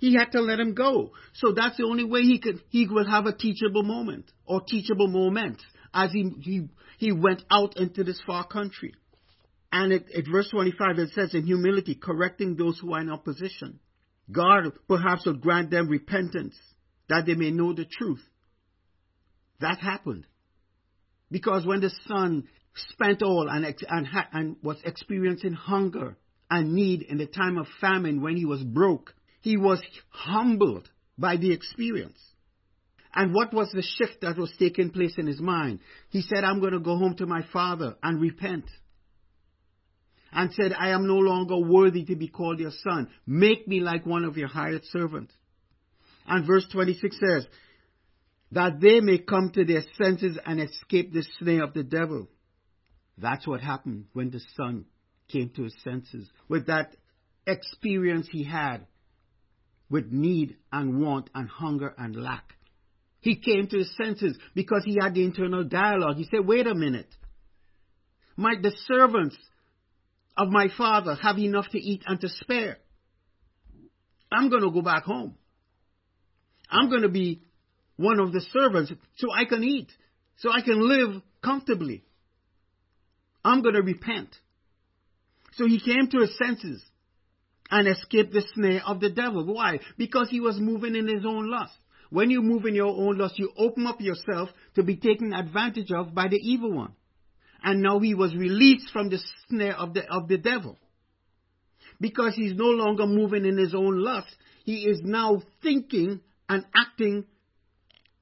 he 0.00 0.14
had 0.14 0.32
to 0.32 0.40
let 0.40 0.60
him 0.60 0.74
go. 0.74 1.12
So 1.34 1.52
that's 1.52 1.76
the 1.76 1.84
only 1.84 2.04
way 2.04 2.22
he 2.22 2.38
could 2.38 2.60
he 2.68 2.86
would 2.88 3.06
have 3.08 3.26
a 3.26 3.32
teachable 3.32 3.82
moment 3.82 4.30
or 4.46 4.60
teachable 4.60 5.08
moments 5.08 5.62
as 5.92 6.12
he 6.12 6.30
he 6.40 6.68
he 6.98 7.12
went 7.12 7.42
out 7.50 7.76
into 7.76 8.04
this 8.04 8.20
far 8.26 8.46
country. 8.46 8.94
And 9.72 9.92
at 9.92 10.26
verse 10.30 10.48
25 10.50 10.98
it 10.98 11.10
says, 11.14 11.34
in 11.34 11.46
humility, 11.46 11.96
correcting 11.96 12.56
those 12.56 12.78
who 12.78 12.94
are 12.94 13.00
in 13.00 13.10
opposition. 13.10 13.80
God 14.30 14.72
perhaps 14.88 15.26
will 15.26 15.34
grant 15.34 15.70
them 15.70 15.88
repentance 15.88 16.56
that 17.08 17.26
they 17.26 17.34
may 17.34 17.50
know 17.50 17.72
the 17.72 17.84
truth. 17.84 18.22
That 19.60 19.78
happened. 19.78 20.26
Because 21.30 21.66
when 21.66 21.80
the 21.80 21.90
son 22.06 22.44
spent 22.92 23.22
all 23.22 23.48
and, 23.48 23.64
and, 23.64 24.06
and 24.32 24.56
was 24.62 24.76
experiencing 24.84 25.52
hunger 25.52 26.16
and 26.50 26.74
need 26.74 27.02
in 27.02 27.18
the 27.18 27.26
time 27.26 27.58
of 27.58 27.66
famine 27.80 28.22
when 28.22 28.36
he 28.36 28.44
was 28.44 28.62
broke, 28.62 29.14
he 29.44 29.58
was 29.58 29.78
humbled 30.08 30.88
by 31.18 31.36
the 31.36 31.52
experience. 31.52 32.18
And 33.14 33.34
what 33.34 33.52
was 33.52 33.70
the 33.70 33.82
shift 33.82 34.22
that 34.22 34.38
was 34.38 34.50
taking 34.58 34.88
place 34.88 35.16
in 35.18 35.26
his 35.26 35.38
mind? 35.38 35.80
He 36.08 36.22
said, 36.22 36.44
I'm 36.44 36.60
going 36.60 36.72
to 36.72 36.80
go 36.80 36.96
home 36.96 37.14
to 37.16 37.26
my 37.26 37.42
father 37.52 37.94
and 38.02 38.22
repent. 38.22 38.64
And 40.32 40.50
said, 40.54 40.72
I 40.72 40.92
am 40.92 41.06
no 41.06 41.16
longer 41.16 41.58
worthy 41.58 42.06
to 42.06 42.16
be 42.16 42.28
called 42.28 42.58
your 42.58 42.70
son. 42.82 43.10
Make 43.26 43.68
me 43.68 43.80
like 43.80 44.06
one 44.06 44.24
of 44.24 44.38
your 44.38 44.48
hired 44.48 44.86
servants. 44.86 45.34
And 46.26 46.46
verse 46.46 46.66
26 46.72 47.20
says, 47.20 47.46
that 48.52 48.80
they 48.80 49.00
may 49.00 49.18
come 49.18 49.50
to 49.54 49.66
their 49.66 49.82
senses 50.02 50.38
and 50.46 50.58
escape 50.58 51.12
the 51.12 51.22
snare 51.38 51.64
of 51.64 51.74
the 51.74 51.82
devil. 51.82 52.28
That's 53.18 53.46
what 53.46 53.60
happened 53.60 54.06
when 54.14 54.30
the 54.30 54.40
son 54.56 54.86
came 55.28 55.50
to 55.50 55.64
his 55.64 55.76
senses. 55.84 56.30
With 56.48 56.68
that 56.68 56.96
experience 57.46 58.26
he 58.32 58.44
had 58.44 58.86
with 59.94 60.10
need 60.10 60.56
and 60.72 61.00
want 61.00 61.30
and 61.36 61.48
hunger 61.48 61.94
and 61.96 62.16
lack. 62.16 62.56
He 63.20 63.36
came 63.36 63.68
to 63.68 63.78
his 63.78 63.96
senses 63.96 64.36
because 64.52 64.82
he 64.84 64.98
had 65.00 65.14
the 65.14 65.24
internal 65.24 65.62
dialogue. 65.62 66.16
He 66.16 66.24
said, 66.24 66.44
wait 66.44 66.66
a 66.66 66.74
minute. 66.74 67.14
Might 68.36 68.60
the 68.60 68.72
servants 68.88 69.36
of 70.36 70.48
my 70.48 70.66
father 70.76 71.14
have 71.14 71.38
enough 71.38 71.66
to 71.70 71.78
eat 71.78 72.02
and 72.08 72.20
to 72.20 72.28
spare. 72.28 72.78
I'm 74.32 74.50
going 74.50 74.64
to 74.64 74.72
go 74.72 74.82
back 74.82 75.04
home. 75.04 75.36
I'm 76.68 76.90
going 76.90 77.02
to 77.02 77.08
be 77.08 77.42
one 77.94 78.18
of 78.18 78.32
the 78.32 78.40
servants 78.52 78.92
so 79.18 79.28
I 79.30 79.44
can 79.44 79.62
eat, 79.62 79.92
so 80.38 80.50
I 80.50 80.60
can 80.60 80.88
live 80.88 81.22
comfortably. 81.40 82.02
I'm 83.44 83.62
going 83.62 83.76
to 83.76 83.82
repent. 83.82 84.34
So 85.52 85.68
he 85.68 85.78
came 85.78 86.08
to 86.10 86.18
his 86.18 86.36
senses 86.36 86.82
and 87.70 87.88
escape 87.88 88.32
the 88.32 88.44
snare 88.54 88.82
of 88.86 89.00
the 89.00 89.10
devil. 89.10 89.44
Why? 89.44 89.80
Because 89.96 90.28
he 90.30 90.40
was 90.40 90.58
moving 90.58 90.94
in 90.94 91.08
his 91.08 91.24
own 91.24 91.50
lust. 91.50 91.74
When 92.10 92.30
you 92.30 92.42
move 92.42 92.66
in 92.66 92.74
your 92.74 92.94
own 92.94 93.18
lust, 93.18 93.38
you 93.38 93.50
open 93.56 93.86
up 93.86 94.00
yourself 94.00 94.50
to 94.76 94.82
be 94.82 94.96
taken 94.96 95.32
advantage 95.32 95.90
of 95.90 96.14
by 96.14 96.28
the 96.28 96.36
evil 96.36 96.72
one. 96.72 96.92
And 97.62 97.80
now 97.82 97.98
he 97.98 98.14
was 98.14 98.34
released 98.34 98.90
from 98.92 99.08
the 99.08 99.18
snare 99.48 99.76
of 99.76 99.94
the, 99.94 100.06
of 100.08 100.28
the 100.28 100.36
devil. 100.36 100.78
Because 102.00 102.34
he's 102.34 102.54
no 102.54 102.66
longer 102.66 103.06
moving 103.06 103.46
in 103.46 103.56
his 103.56 103.74
own 103.74 104.02
lust, 104.02 104.34
he 104.64 104.84
is 104.84 105.00
now 105.02 105.42
thinking 105.62 106.20
and 106.48 106.64
acting 106.76 107.24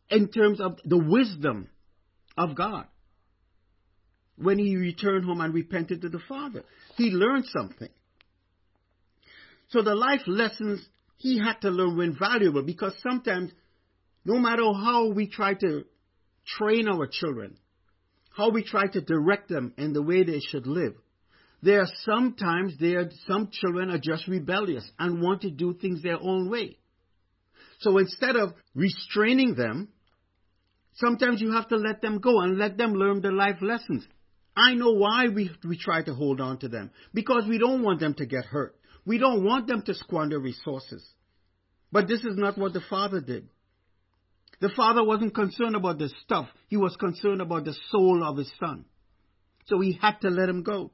in 0.09 0.29
terms 0.29 0.61
of 0.61 0.79
the 0.85 0.99
wisdom 0.99 1.69
of 2.37 2.55
God. 2.55 2.87
When 4.37 4.59
he 4.59 4.77
returned 4.77 5.25
home 5.25 5.41
and 5.41 5.53
repented 5.53 6.03
to 6.03 6.09
the 6.09 6.21
Father, 6.29 6.65
he 6.97 7.11
learned 7.11 7.47
something. 7.47 7.89
So 9.73 9.81
the 9.83 9.95
life 9.95 10.23
lessons 10.27 10.87
he 11.17 11.39
had 11.39 11.61
to 11.63 11.71
learn 11.71 11.97
were 11.97 12.05
invaluable 12.05 12.63
because 12.63 12.93
sometimes, 13.03 13.51
no 14.25 14.39
matter 14.39 14.65
how 14.65 15.09
we 15.09 15.29
try 15.29 15.55
to 15.55 15.85
train 16.47 16.89
our 16.89 17.07
children, 17.07 17.57
how 18.37 18.51
we 18.51 18.63
try 18.65 18.87
to 18.87 19.01
direct 19.01 19.49
them 19.49 19.73
in 19.79 19.95
the 19.95 20.03
way 20.03 20.25
they 20.25 20.41
should 20.41 20.67
live, 20.67 20.95
there 21.63 21.81
are 21.81 21.89
sometimes 22.05 22.75
there 22.79 23.09
some 23.27 23.49
children 23.51 23.91
are 23.91 24.01
just 24.03 24.29
rebellious 24.29 24.89
and 24.99 25.23
want 25.23 25.43
to 25.43 25.51
do 25.51 25.75
things 25.75 26.03
their 26.03 26.21
own 26.21 26.51
way. 26.51 26.77
So 27.81 27.97
instead 27.99 28.37
of 28.37 28.53
restraining 28.75 29.55
them, 29.55 29.89
sometimes 30.95 31.41
you 31.41 31.53
have 31.53 31.69
to 31.69 31.77
let 31.77 32.03
them 32.03 32.19
go 32.19 32.41
and 32.41 32.59
let 32.59 32.77
them 32.77 32.93
learn 32.93 33.23
the 33.23 33.31
life 33.31 33.63
lessons. 33.63 34.07
I 34.55 34.75
know 34.75 34.93
why 34.93 35.29
we, 35.29 35.51
we 35.67 35.79
try 35.79 36.03
to 36.03 36.15
hold 36.15 36.41
on 36.41 36.59
to 36.59 36.69
them. 36.69 36.91
Because 37.15 37.45
we 37.49 37.59
don't 37.59 37.83
want 37.83 38.01
them 38.01 38.15
to 38.15 38.27
get 38.27 38.45
hurt. 38.45 38.77
We 39.05 39.19
don't 39.19 39.45
want 39.45 39.67
them 39.67 39.83
to 39.83 39.95
squander 39.95 40.39
resources. 40.39 41.07
But 41.91 42.09
this 42.09 42.21
is 42.21 42.37
not 42.37 42.57
what 42.57 42.73
the 42.73 42.83
father 42.89 43.21
did. 43.21 43.49
The 44.61 44.71
father 44.77 45.05
wasn't 45.05 45.35
concerned 45.35 45.77
about 45.77 45.99
the 45.99 46.09
stuff. 46.25 46.49
He 46.69 46.77
was 46.77 46.97
concerned 46.97 47.41
about 47.41 47.65
the 47.65 47.75
soul 47.91 48.23
of 48.25 48.37
his 48.37 48.51
son. 48.61 48.85
So 49.67 49.81
he 49.81 49.99
had 50.01 50.21
to 50.23 50.29
let 50.29 50.49
him 50.49 50.63
go. 50.63 50.93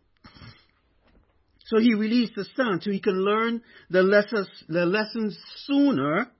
So 1.66 1.78
he 1.78 1.94
released 1.94 2.32
the 2.34 2.46
son 2.56 2.80
so 2.80 2.90
he 2.90 3.00
can 3.00 3.22
learn 3.22 3.62
the 3.90 4.02
lessons, 4.02 4.48
the 4.68 4.86
lessons 4.86 5.38
sooner 5.66 6.30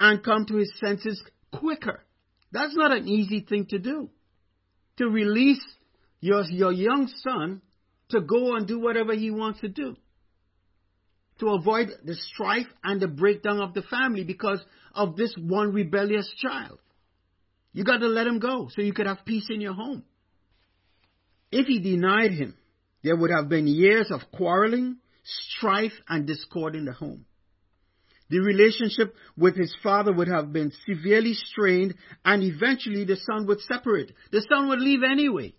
and 0.00 0.24
come 0.24 0.46
to 0.46 0.56
his 0.56 0.72
senses 0.80 1.22
quicker. 1.52 2.04
That's 2.50 2.74
not 2.74 2.92
an 2.92 3.06
easy 3.06 3.40
thing 3.48 3.66
to 3.66 3.78
do. 3.78 4.10
to 4.98 5.08
release 5.08 5.62
your, 6.20 6.42
your 6.44 6.72
young 6.72 7.08
son 7.22 7.62
to 8.10 8.20
go 8.20 8.56
and 8.56 8.66
do 8.66 8.78
whatever 8.78 9.14
he 9.14 9.30
wants 9.30 9.60
to 9.60 9.68
do. 9.68 9.96
To 11.40 11.50
avoid 11.50 11.90
the 12.04 12.14
strife 12.14 12.66
and 12.82 13.00
the 13.00 13.08
breakdown 13.08 13.60
of 13.60 13.74
the 13.74 13.82
family 13.82 14.24
because 14.24 14.60
of 14.94 15.16
this 15.16 15.34
one 15.38 15.72
rebellious 15.72 16.28
child. 16.36 16.78
You 17.72 17.84
got 17.84 17.98
to 17.98 18.08
let 18.08 18.26
him 18.26 18.40
go 18.40 18.68
so 18.74 18.82
you 18.82 18.92
could 18.92 19.06
have 19.06 19.24
peace 19.24 19.46
in 19.50 19.60
your 19.60 19.74
home. 19.74 20.02
If 21.52 21.66
he 21.66 21.78
denied 21.78 22.32
him, 22.32 22.56
there 23.04 23.16
would 23.16 23.30
have 23.30 23.48
been 23.48 23.68
years 23.68 24.10
of 24.10 24.20
quarreling, 24.32 24.96
strife, 25.22 25.92
and 26.08 26.26
discord 26.26 26.74
in 26.74 26.84
the 26.84 26.92
home. 26.92 27.24
The 28.30 28.40
relationship 28.40 29.14
with 29.36 29.56
his 29.56 29.74
father 29.82 30.12
would 30.12 30.28
have 30.28 30.52
been 30.52 30.72
severely 30.86 31.34
strained, 31.34 31.94
and 32.24 32.42
eventually 32.42 33.04
the 33.04 33.16
son 33.16 33.46
would 33.46 33.60
separate. 33.60 34.12
The 34.32 34.44
son 34.50 34.68
would 34.68 34.80
leave 34.80 35.02
anyway. 35.02 35.54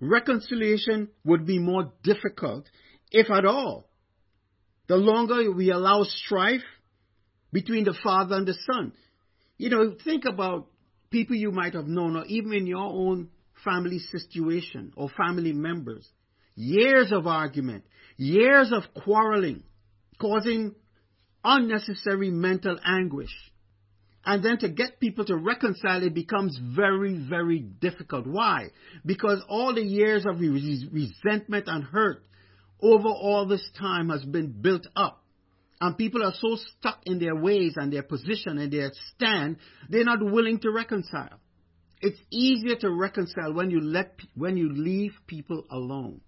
Reconciliation 0.00 1.08
would 1.24 1.46
be 1.46 1.58
more 1.58 1.92
difficult, 2.02 2.70
if 3.10 3.30
at 3.30 3.44
all. 3.44 3.90
The 4.86 4.96
longer 4.96 5.50
we 5.50 5.70
allow 5.70 6.04
strife 6.04 6.62
between 7.52 7.84
the 7.84 7.96
father 8.02 8.36
and 8.36 8.46
the 8.46 8.54
son. 8.66 8.92
You 9.56 9.70
know, 9.70 9.96
think 10.04 10.24
about 10.24 10.66
people 11.10 11.36
you 11.36 11.52
might 11.52 11.74
have 11.74 11.86
known, 11.86 12.16
or 12.16 12.24
even 12.26 12.52
in 12.52 12.66
your 12.66 12.84
own 12.84 13.28
family 13.64 14.00
situation 14.00 14.92
or 14.96 15.08
family 15.08 15.52
members. 15.52 16.06
Years 16.56 17.12
of 17.12 17.26
argument, 17.26 17.84
years 18.16 18.72
of 18.72 18.82
quarreling, 19.02 19.62
causing 20.20 20.74
unnecessary 21.42 22.30
mental 22.30 22.78
anguish. 22.84 23.34
And 24.26 24.42
then 24.42 24.58
to 24.58 24.68
get 24.68 25.00
people 25.00 25.24
to 25.26 25.36
reconcile 25.36 26.02
it 26.02 26.14
becomes 26.14 26.58
very, 26.74 27.18
very 27.28 27.58
difficult. 27.58 28.26
Why? 28.26 28.70
Because 29.04 29.42
all 29.48 29.74
the 29.74 29.82
years 29.82 30.24
of 30.26 30.40
resentment 30.40 31.64
and 31.66 31.84
hurt 31.84 32.22
over 32.82 33.08
all 33.08 33.46
this 33.46 33.68
time 33.78 34.10
has 34.10 34.24
been 34.24 34.52
built 34.60 34.86
up. 34.96 35.22
And 35.80 35.98
people 35.98 36.22
are 36.22 36.32
so 36.38 36.56
stuck 36.78 37.00
in 37.04 37.18
their 37.18 37.34
ways 37.34 37.74
and 37.76 37.92
their 37.92 38.02
position 38.02 38.58
and 38.58 38.72
their 38.72 38.92
stand, 39.14 39.56
they're 39.88 40.04
not 40.04 40.22
willing 40.22 40.60
to 40.60 40.70
reconcile. 40.70 41.40
It's 42.00 42.20
easier 42.30 42.76
to 42.76 42.90
reconcile 42.90 43.52
when 43.52 43.70
you 43.70 43.80
let 43.80 44.14
when 44.34 44.56
you 44.56 44.72
leave 44.72 45.12
people 45.26 45.64
alone. 45.70 46.20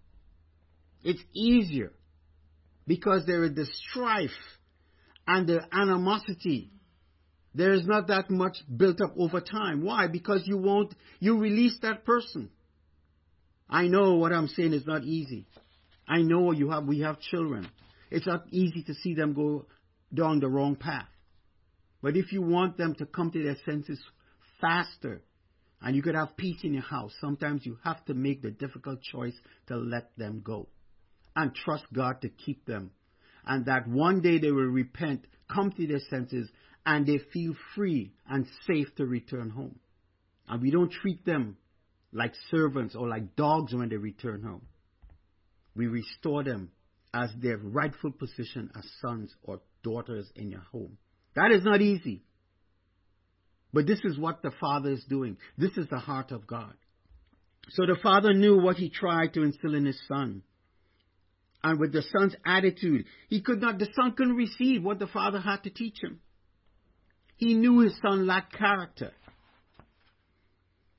It's 1.05 1.23
easier 1.35 1.93
because 2.87 3.27
there 3.27 3.45
is 3.45 3.55
the 3.55 3.67
strife 3.67 4.31
and 5.27 5.47
the 5.47 5.61
animosity. 5.73 6.71
There 7.55 7.73
is 7.73 7.87
not 7.87 8.09
that 8.09 8.31
much 8.31 8.59
built 8.75 9.01
up 9.01 9.15
over 9.19 9.41
time. 9.41 9.85
Why? 9.85 10.07
Because 10.07 10.43
you 10.47 10.59
won't 10.59 10.95
you 11.21 11.39
release 11.39 11.79
that 11.83 12.05
person. 12.05 12.51
I 13.69 13.89
know 13.89 14.15
what 14.15 14.33
I'm 14.33 14.49
saying 14.49 14.73
is 14.73 14.87
not 14.87 15.05
easy. 15.05 15.47
I 16.09 16.23
know 16.23 16.53
you 16.53 16.71
have 16.71 16.85
we 16.85 17.01
have 17.01 17.21
children. 17.21 17.69
It's 18.11 18.27
not 18.27 18.45
easy 18.51 18.83
to 18.85 18.95
see 18.95 19.15
them 19.15 19.35
go 19.35 19.67
down 20.15 20.41
the 20.41 20.49
wrong 20.49 20.77
path. 20.77 21.09
But 22.03 22.17
if 22.17 22.33
you 22.33 22.43
want 22.43 22.77
them 22.77 22.95
to 22.97 23.07
come 23.07 23.31
to 23.33 23.43
their 23.43 23.57
senses 23.65 24.01
faster, 24.61 25.23
and 25.83 25.95
you 25.95 26.03
could 26.03 26.15
have 26.15 26.37
peace 26.37 26.61
in 26.63 26.75
your 26.75 26.83
house, 26.83 27.13
sometimes 27.21 27.67
you 27.67 27.79
have 27.85 28.05
to 28.07 28.15
make 28.15 28.43
the 28.43 28.51
difficult 28.51 29.03
choice 29.03 29.35
to 29.69 29.77
let 29.77 30.17
them 30.17 30.41
go 30.45 30.69
and 31.35 31.55
trust 31.55 31.85
God 31.93 32.23
to 32.23 32.29
keep 32.29 32.65
them. 32.65 32.91
And 33.45 33.67
that 33.67 33.87
one 33.87 34.21
day 34.21 34.39
they 34.39 34.51
will 34.51 34.65
repent, 34.65 35.27
come 35.53 35.71
to 35.73 35.87
their 35.87 36.01
senses, 36.11 36.49
and 36.85 37.07
they 37.07 37.19
feel 37.33 37.55
free 37.75 38.13
and 38.29 38.47
safe 38.67 38.89
to 38.97 39.07
return 39.07 39.51
home. 39.51 39.79
And 40.49 40.63
we 40.63 40.71
don't 40.71 40.91
treat 40.91 41.25
them 41.25 41.57
like 42.13 42.33
servants 42.51 42.95
or 42.95 43.09
like 43.09 43.37
dogs 43.37 43.75
when 43.75 43.89
they 43.89 43.97
return 43.97 44.43
home. 44.43 44.63
We 45.77 45.87
restore 45.87 46.43
them 46.43 46.71
as 47.13 47.31
their 47.41 47.59
rightful 47.59 48.13
position 48.13 48.71
as 48.77 48.85
sons 49.01 49.33
or 49.43 49.61
daughters 49.83 50.27
in 50.35 50.51
your 50.51 50.65
home. 50.73 50.97
That 51.35 51.53
is 51.53 51.65
not 51.65 51.83
easy. 51.83 52.23
But 53.73 53.87
this 53.87 54.01
is 54.05 54.19
what 54.19 54.43
the 54.43 54.53
Father 54.59 54.91
is 54.91 55.05
doing. 55.05 55.37
This 55.59 55.77
is 55.77 55.87
the 55.89 55.99
heart 55.99 56.33
of 56.33 56.47
God. 56.47 56.73
So 57.71 57.85
the 57.85 57.97
Father 58.03 58.33
knew 58.33 58.59
what 58.59 58.77
he 58.77 58.89
tried 58.89 59.35
to 59.35 59.43
instill 59.43 59.75
in 59.75 59.85
his 59.85 60.01
Son. 60.09 60.43
And 61.63 61.79
with 61.79 61.93
the 61.93 62.03
Son's 62.03 62.35
attitude, 62.47 63.05
he 63.29 63.43
could 63.43 63.61
not, 63.61 63.79
the 63.79 63.89
Son 63.95 64.13
couldn't 64.13 64.37
receive 64.37 64.83
what 64.83 64.99
the 64.99 65.09
Father 65.09 65.41
had 65.41 65.65
to 65.65 65.71
teach 65.71 65.97
him. 66.03 66.21
He 67.37 67.55
knew 67.55 67.81
his 67.81 67.99
Son 68.01 68.27
lacked 68.27 68.57
character. 68.57 69.13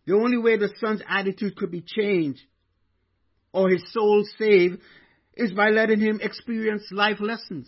The 0.05 0.13
only 0.13 0.37
way 0.37 0.57
the 0.57 0.69
Son's 0.79 1.01
attitude 1.07 1.55
could 1.55 1.71
be 1.71 1.83
changed 1.85 2.41
or 3.53 3.69
his 3.69 3.83
soul 3.91 4.25
saved 4.37 4.79
is 5.35 5.51
by 5.51 5.69
letting 5.69 5.99
him 5.99 6.19
experience 6.21 6.83
life 6.91 7.19
lessons. 7.19 7.67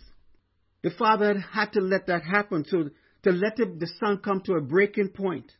The 0.82 0.90
father 0.90 1.38
had 1.38 1.72
to 1.72 1.80
let 1.80 2.06
that 2.06 2.22
happen, 2.22 2.64
so 2.66 2.90
to 3.24 3.30
let 3.30 3.56
the 3.56 3.90
son 4.00 4.18
come 4.18 4.40
to 4.46 4.54
a 4.54 4.60
breaking 4.60 5.10
point, 5.10 5.52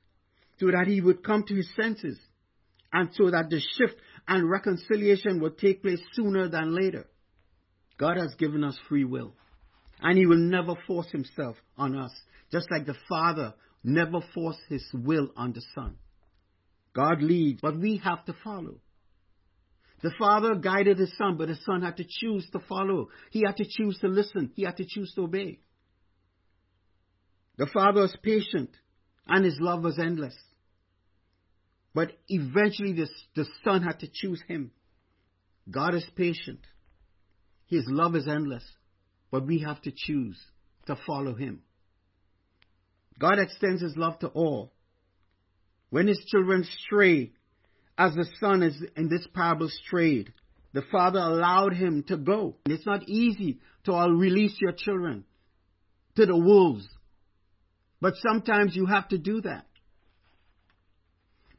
so 0.59 0.67
that 0.67 0.87
he 0.87 1.01
would 1.01 1.23
come 1.23 1.45
to 1.45 1.55
his 1.55 1.69
senses, 1.81 2.19
and 2.93 3.11
so 3.15 3.31
that 3.31 3.51
the 3.51 3.61
shift 3.61 3.97
and 4.27 4.51
reconciliation 4.51 5.41
would 5.41 5.59
take 5.59 5.83
place 5.83 6.01
sooner 6.13 6.49
than 6.49 6.75
later. 6.75 7.07
God 7.99 8.17
has 8.17 8.35
given 8.39 8.65
us 8.65 8.79
free 8.89 9.05
will, 9.05 9.35
and 10.01 10.17
he 10.17 10.27
will 10.27 10.39
never 10.39 10.75
force 10.87 11.11
himself 11.11 11.57
on 11.77 11.97
us, 11.97 12.13
just 12.51 12.71
like 12.71 12.87
the 12.87 12.97
father 13.09 13.55
never 13.85 14.21
forced 14.35 14.61
his 14.69 14.85
will 14.95 15.29
on 15.37 15.53
the 15.53 15.63
son. 15.75 15.97
God 16.95 17.23
leads, 17.23 17.61
but 17.61 17.79
we 17.79 17.99
have 17.99 18.25
to 18.25 18.35
follow. 18.43 18.81
The 20.03 20.13
father 20.19 20.55
guided 20.55 20.99
his 20.99 21.15
son, 21.17 21.37
but 21.37 21.49
the 21.49 21.59
son 21.67 21.83
had 21.83 21.99
to 21.99 22.05
choose 22.09 22.49
to 22.53 22.61
follow. 22.61 23.09
He 23.31 23.43
had 23.43 23.57
to 23.59 23.67
choose 23.69 23.99
to 24.01 24.09
listen. 24.09 24.51
He 24.55 24.63
had 24.63 24.79
to 24.79 24.87
choose 24.87 25.13
to 25.15 25.23
obey. 25.23 25.61
The 27.59 27.67
father 27.67 28.03
was 28.03 28.17
patient, 28.23 28.71
and 29.27 29.45
his 29.45 29.59
love 29.61 29.85
was 29.85 29.99
endless. 29.99 30.35
But 31.95 32.13
eventually, 32.29 32.93
the, 32.93 33.09
the 33.35 33.47
son 33.65 33.83
had 33.83 34.01
to 34.01 34.09
choose 34.11 34.43
him. 34.49 34.71
God 35.71 35.95
is 35.95 36.07
patient. 36.17 36.61
His 37.67 37.85
love 37.87 38.17
is 38.17 38.27
endless. 38.27 38.65
But 39.31 39.47
we 39.47 39.61
have 39.61 39.83
to 39.83 39.93
choose 39.95 40.41
to 40.87 40.97
follow 41.07 41.35
him. 41.35 41.63
God 43.19 43.39
extends 43.39 43.83
his 43.83 43.97
love 43.97 44.19
to 44.21 44.29
all. 44.29 44.73
When 45.91 46.07
his 46.07 46.25
children 46.29 46.65
stray, 46.87 47.33
as 48.01 48.15
the 48.15 48.25
son 48.41 48.63
is 48.63 48.83
in 48.97 49.11
this 49.11 49.27
parable 49.35 49.69
strayed. 49.69 50.33
The 50.73 50.83
father 50.91 51.19
allowed 51.19 51.75
him 51.75 52.03
to 52.05 52.17
go. 52.17 52.57
It's 52.65 52.87
not 52.87 53.07
easy 53.07 53.59
to 53.85 53.93
release 53.93 54.57
your 54.59 54.73
children 54.73 55.25
to 56.17 56.25
the 56.25 56.37
wolves. 56.37 56.89
But 58.01 58.15
sometimes 58.17 58.75
you 58.75 58.87
have 58.87 59.09
to 59.09 59.19
do 59.19 59.43
that. 59.43 59.67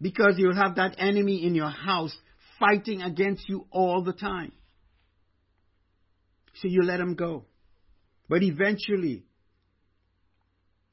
Because 0.01 0.33
you 0.37 0.51
have 0.51 0.77
that 0.77 0.95
enemy 0.97 1.45
in 1.45 1.53
your 1.53 1.69
house 1.69 2.15
fighting 2.59 3.03
against 3.03 3.47
you 3.47 3.67
all 3.69 4.01
the 4.01 4.13
time. 4.13 4.51
So 6.55 6.67
you 6.67 6.81
let 6.81 6.99
him 6.99 7.13
go. 7.13 7.45
But 8.27 8.41
eventually, 8.41 9.25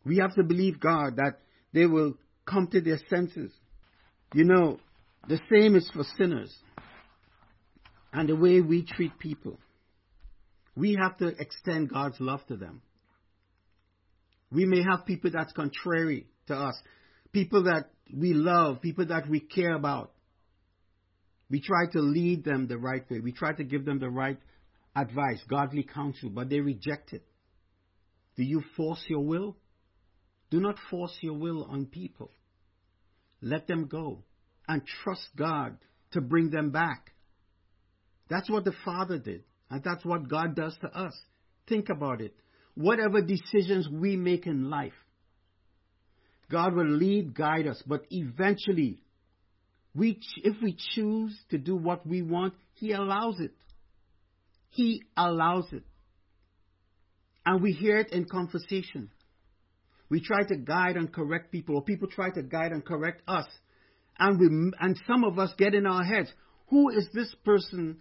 we 0.05 0.19
have 0.19 0.35
to 0.35 0.43
believe 0.43 0.79
God 0.79 1.17
that 1.17 1.39
they 1.73 1.87
will 1.87 2.19
come 2.45 2.67
to 2.67 2.83
their 2.83 2.99
senses. 3.09 3.51
You 4.35 4.45
know, 4.45 4.79
the 5.29 5.39
same 5.53 5.77
is 5.77 5.89
for 5.93 6.05
sinners 6.17 6.55
and 8.13 8.29
the 8.29 8.37
way 8.37 8.61
we 8.61 8.85
treat 8.85 9.19
people. 9.19 9.59
We 10.75 10.97
have 11.01 11.19
to 11.19 11.29
extend 11.39 11.91
God's 11.91 12.17
love 12.19 12.41
to 12.47 12.57
them. 12.57 12.81
We 14.51 14.65
may 14.65 14.83
have 14.83 15.05
people 15.05 15.31
that's 15.33 15.53
contrary 15.53 16.27
to 16.47 16.55
us, 16.55 16.75
people 17.33 17.65
that 17.65 17.91
we 18.15 18.33
love, 18.33 18.81
people 18.81 19.07
that 19.07 19.29
we 19.29 19.41
care 19.41 19.75
about. 19.75 20.13
We 21.51 21.61
try 21.61 21.91
to 21.93 22.01
lead 22.01 22.45
them 22.45 22.67
the 22.67 22.79
right 22.79 23.09
way. 23.11 23.21
We 23.21 23.33
try 23.33 23.53
to 23.53 23.65
give 23.65 23.85
them 23.85 23.99
the 23.99 24.09
right 24.09 24.39
advice, 24.97 25.41
godly 25.49 25.83
counsel, 25.83 26.31
but 26.31 26.49
they 26.49 26.61
reject 26.61 27.13
it. 27.13 27.25
Do 28.37 28.45
you 28.45 28.63
force 28.77 29.05
your 29.09 29.25
will? 29.25 29.57
Do 30.51 30.61
not 30.61 30.77
force 30.91 31.17
your 31.21 31.35
will 31.35 31.65
on 31.65 31.87
people. 31.87 32.31
Let 33.43 33.67
them 33.67 33.87
go 33.87 34.23
and 34.69 34.83
trust 35.03 35.27
God 35.37 35.79
to 36.13 36.21
bring 36.21 36.51
them 36.51 36.71
back. 36.71 37.13
That's 38.29 38.51
what 38.51 38.65
the 38.65 38.75
Father 38.85 39.19
did, 39.19 39.43
and 39.71 39.83
that's 39.83 40.05
what 40.05 40.29
God 40.29 40.55
does 40.55 40.77
to 40.83 40.89
us. 40.89 41.19
Think 41.69 41.89
about 41.89 42.21
it. 42.21 42.35
Whatever 42.75 43.23
decisions 43.23 43.89
we 43.89 44.17
make 44.17 44.47
in 44.47 44.71
life, 44.71 44.93
God 46.51 46.75
will 46.75 46.89
lead, 46.89 47.35
guide 47.35 47.67
us, 47.67 47.83
but 47.87 48.03
eventually, 48.11 49.03
we, 49.95 50.21
if 50.45 50.57
we 50.63 50.77
choose 50.95 51.37
to 51.51 51.59
do 51.59 51.75
what 51.75 52.07
we 52.07 52.23
want, 52.23 52.55
He 52.75 52.93
allows 52.93 53.41
it. 53.41 53.53
He 54.71 55.03
allows 55.17 55.67
it. 55.73 55.83
And 57.45 57.63
we 57.63 57.73
hear 57.73 57.99
it 57.99 58.13
in 58.13 58.27
conversation. 58.27 59.11
We 60.11 60.21
try 60.21 60.43
to 60.49 60.57
guide 60.57 60.97
and 60.97 61.13
correct 61.13 61.51
people, 61.51 61.77
or 61.77 61.83
people 61.83 62.09
try 62.09 62.31
to 62.31 62.43
guide 62.43 62.73
and 62.73 62.85
correct 62.85 63.23
us, 63.27 63.47
And, 64.19 64.39
we, 64.41 64.47
and 64.81 64.99
some 65.07 65.25
of 65.25 65.39
us 65.39 65.51
get 65.57 65.75
in 65.75 65.87
our 65.87 66.03
heads, 66.03 66.31
who 66.69 66.91
is 66.91 67.09
this 67.15 67.35
person? 67.45 67.99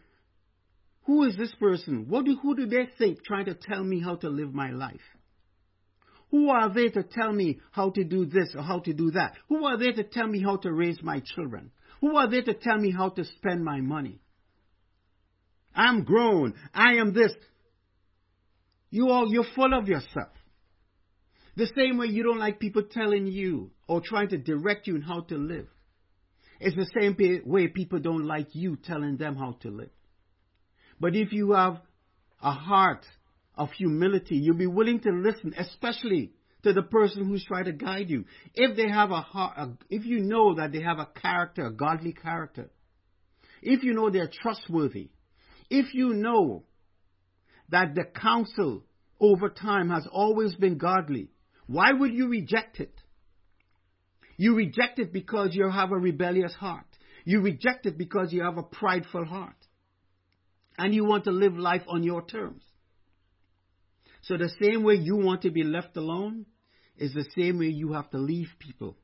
Who 1.05 1.23
is 1.23 1.37
this 1.37 1.53
person? 1.59 2.05
What 2.09 2.25
do, 2.25 2.37
who 2.41 2.55
do 2.55 2.65
they 2.65 2.87
think 2.97 3.23
trying 3.23 3.45
to 3.45 3.53
tell 3.53 3.83
me 3.83 4.01
how 4.01 4.15
to 4.17 4.29
live 4.29 4.53
my 4.53 4.71
life? 4.71 4.99
Who 6.31 6.49
are 6.49 6.73
they 6.73 6.89
to 6.89 7.03
tell 7.03 7.31
me 7.31 7.59
how 7.71 7.91
to 7.91 8.03
do 8.03 8.25
this 8.25 8.53
or 8.55 8.61
how 8.61 8.79
to 8.79 8.93
do 8.93 9.11
that? 9.11 9.33
Who 9.47 9.65
are 9.65 9.77
they 9.77 9.91
to 9.93 10.03
tell 10.03 10.27
me 10.27 10.43
how 10.43 10.57
to 10.57 10.73
raise 10.73 11.01
my 11.01 11.21
children? 11.23 11.71
Who 12.01 12.17
are 12.17 12.29
they 12.29 12.41
to 12.41 12.53
tell 12.53 12.77
me 12.77 12.91
how 12.91 13.09
to 13.09 13.23
spend 13.23 13.63
my 13.63 13.79
money? 13.79 14.19
I'm 15.73 16.03
grown. 16.03 16.55
I 16.73 16.95
am 16.95 17.13
this. 17.13 17.31
You 18.89 19.09
all, 19.09 19.31
you're 19.31 19.45
full 19.55 19.73
of 19.73 19.87
yourself. 19.87 20.33
The 21.55 21.69
same 21.77 21.97
way 21.97 22.07
you 22.07 22.23
don't 22.23 22.39
like 22.39 22.59
people 22.59 22.83
telling 22.91 23.27
you 23.27 23.71
or 23.87 24.01
trying 24.03 24.29
to 24.29 24.37
direct 24.37 24.87
you 24.87 24.95
in 24.95 25.01
how 25.01 25.21
to 25.21 25.35
live. 25.35 25.67
It's 26.59 26.75
the 26.75 26.89
same 26.99 27.15
way 27.45 27.67
people 27.67 27.99
don't 27.99 28.25
like 28.25 28.55
you 28.55 28.75
telling 28.75 29.17
them 29.17 29.35
how 29.35 29.53
to 29.61 29.69
live. 29.69 29.89
But 30.99 31.15
if 31.15 31.31
you 31.31 31.51
have 31.51 31.79
a 32.41 32.51
heart 32.51 33.05
of 33.55 33.71
humility, 33.71 34.37
you'll 34.37 34.57
be 34.57 34.67
willing 34.67 34.99
to 35.01 35.11
listen, 35.11 35.53
especially 35.57 36.31
to 36.63 36.73
the 36.73 36.81
person 36.83 37.27
who's 37.27 37.45
trying 37.45 37.65
to 37.65 37.71
guide 37.71 38.09
you. 38.09 38.25
If 38.53 38.75
they 38.75 38.89
have 38.89 39.11
a 39.11 39.21
heart, 39.21 39.57
if 39.89 40.05
you 40.05 40.19
know 40.19 40.55
that 40.55 40.71
they 40.71 40.81
have 40.81 40.99
a 40.99 41.05
character, 41.19 41.67
a 41.67 41.73
godly 41.73 42.13
character, 42.13 42.69
if 43.61 43.83
you 43.83 43.93
know 43.93 44.09
they're 44.09 44.29
trustworthy, 44.31 45.09
if 45.69 45.93
you 45.93 46.13
know 46.13 46.63
that 47.69 47.95
the 47.95 48.05
counsel 48.05 48.83
over 49.19 49.49
time 49.49 49.89
has 49.89 50.07
always 50.11 50.55
been 50.55 50.77
godly, 50.77 51.29
why 51.65 51.91
would 51.91 52.13
you 52.13 52.29
reject 52.29 52.79
it? 52.79 52.93
You 54.37 54.55
reject 54.55 54.99
it 54.99 55.11
because 55.11 55.49
you 55.53 55.69
have 55.69 55.91
a 55.91 55.97
rebellious 55.97 56.53
heart. 56.53 56.85
You 57.25 57.41
reject 57.41 57.85
it 57.85 57.97
because 57.97 58.31
you 58.31 58.43
have 58.43 58.57
a 58.57 58.63
prideful 58.63 59.25
heart. 59.25 59.55
And 60.77 60.93
you 60.93 61.05
want 61.05 61.23
to 61.23 61.31
live 61.31 61.57
life 61.57 61.81
on 61.87 62.03
your 62.03 62.23
terms. 62.23 62.63
So 64.21 64.37
the 64.37 64.51
same 64.61 64.83
way 64.83 64.95
you 64.95 65.17
want 65.17 65.41
to 65.41 65.49
be 65.49 65.63
left 65.63 65.97
alone 65.97 66.45
is 66.97 67.13
the 67.13 67.25
same 67.35 67.59
way 67.59 67.67
you 67.67 67.93
have 67.93 68.09
to 68.11 68.17
leave 68.17 68.49
people 68.59 68.97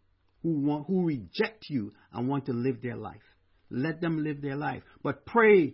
who 0.43 0.59
want, 0.59 0.87
who 0.87 1.05
reject 1.05 1.65
you 1.69 1.93
and 2.11 2.27
want 2.27 2.45
to 2.45 2.53
live 2.53 2.81
their 2.81 2.95
life. 2.95 3.21
Let 3.69 4.01
them 4.01 4.23
live 4.23 4.41
their 4.41 4.55
life. 4.55 4.83
But 5.01 5.25
pray 5.25 5.73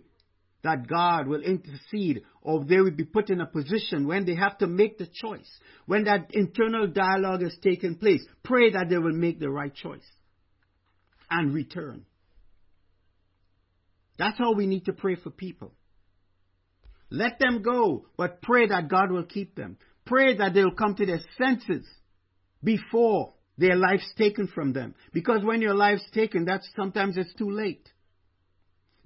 that 0.62 0.86
God 0.86 1.26
will 1.26 1.42
intercede 1.42 2.22
or 2.42 2.64
they 2.64 2.80
will 2.80 2.90
be 2.90 3.04
put 3.04 3.30
in 3.30 3.40
a 3.40 3.46
position 3.46 4.06
when 4.06 4.26
they 4.26 4.34
have 4.34 4.58
to 4.58 4.66
make 4.66 4.98
the 4.98 5.08
choice. 5.12 5.48
When 5.86 6.04
that 6.04 6.30
internal 6.32 6.86
dialogue 6.86 7.42
is 7.42 7.56
taking 7.62 7.96
place, 7.96 8.22
pray 8.42 8.70
that 8.72 8.88
they 8.88 8.98
will 8.98 9.12
make 9.12 9.40
the 9.40 9.50
right 9.50 9.74
choice 9.74 10.06
and 11.30 11.54
return. 11.54 12.04
That's 14.18 14.38
how 14.38 14.52
we 14.52 14.66
need 14.66 14.84
to 14.84 14.92
pray 14.92 15.16
for 15.16 15.30
people. 15.30 15.72
Let 17.10 17.38
them 17.38 17.62
go, 17.62 18.06
but 18.16 18.42
pray 18.42 18.68
that 18.68 18.88
God 18.88 19.10
will 19.10 19.24
keep 19.24 19.56
them. 19.56 19.78
Pray 20.04 20.36
that 20.36 20.54
they 20.54 20.62
will 20.62 20.74
come 20.74 20.94
to 20.96 21.06
their 21.06 21.20
senses 21.38 21.86
before 22.62 23.32
their 23.58 23.76
life's 23.76 24.12
taken 24.16 24.46
from 24.46 24.72
them. 24.72 24.94
Because 25.12 25.42
when 25.44 25.60
your 25.60 25.74
life's 25.74 26.08
taken, 26.12 26.44
that's 26.44 26.68
sometimes 26.76 27.16
it's 27.16 27.34
too 27.34 27.50
late. 27.50 27.88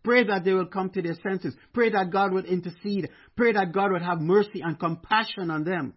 Pray 0.05 0.25
that 0.25 0.45
they 0.45 0.53
will 0.53 0.67
come 0.67 0.91
to 0.91 1.03
their 1.03 1.17
senses. 1.27 1.55
Pray 1.73 1.91
that 1.91 2.11
God 2.13 2.33
would 2.33 2.45
intercede. 2.45 3.09
Pray 3.37 3.53
that 3.53 3.73
God 3.73 3.91
would 3.91 4.03
have 4.03 4.21
mercy 4.21 4.61
and 4.63 4.79
compassion 4.79 5.51
on 5.51 5.65
them. 5.65 5.95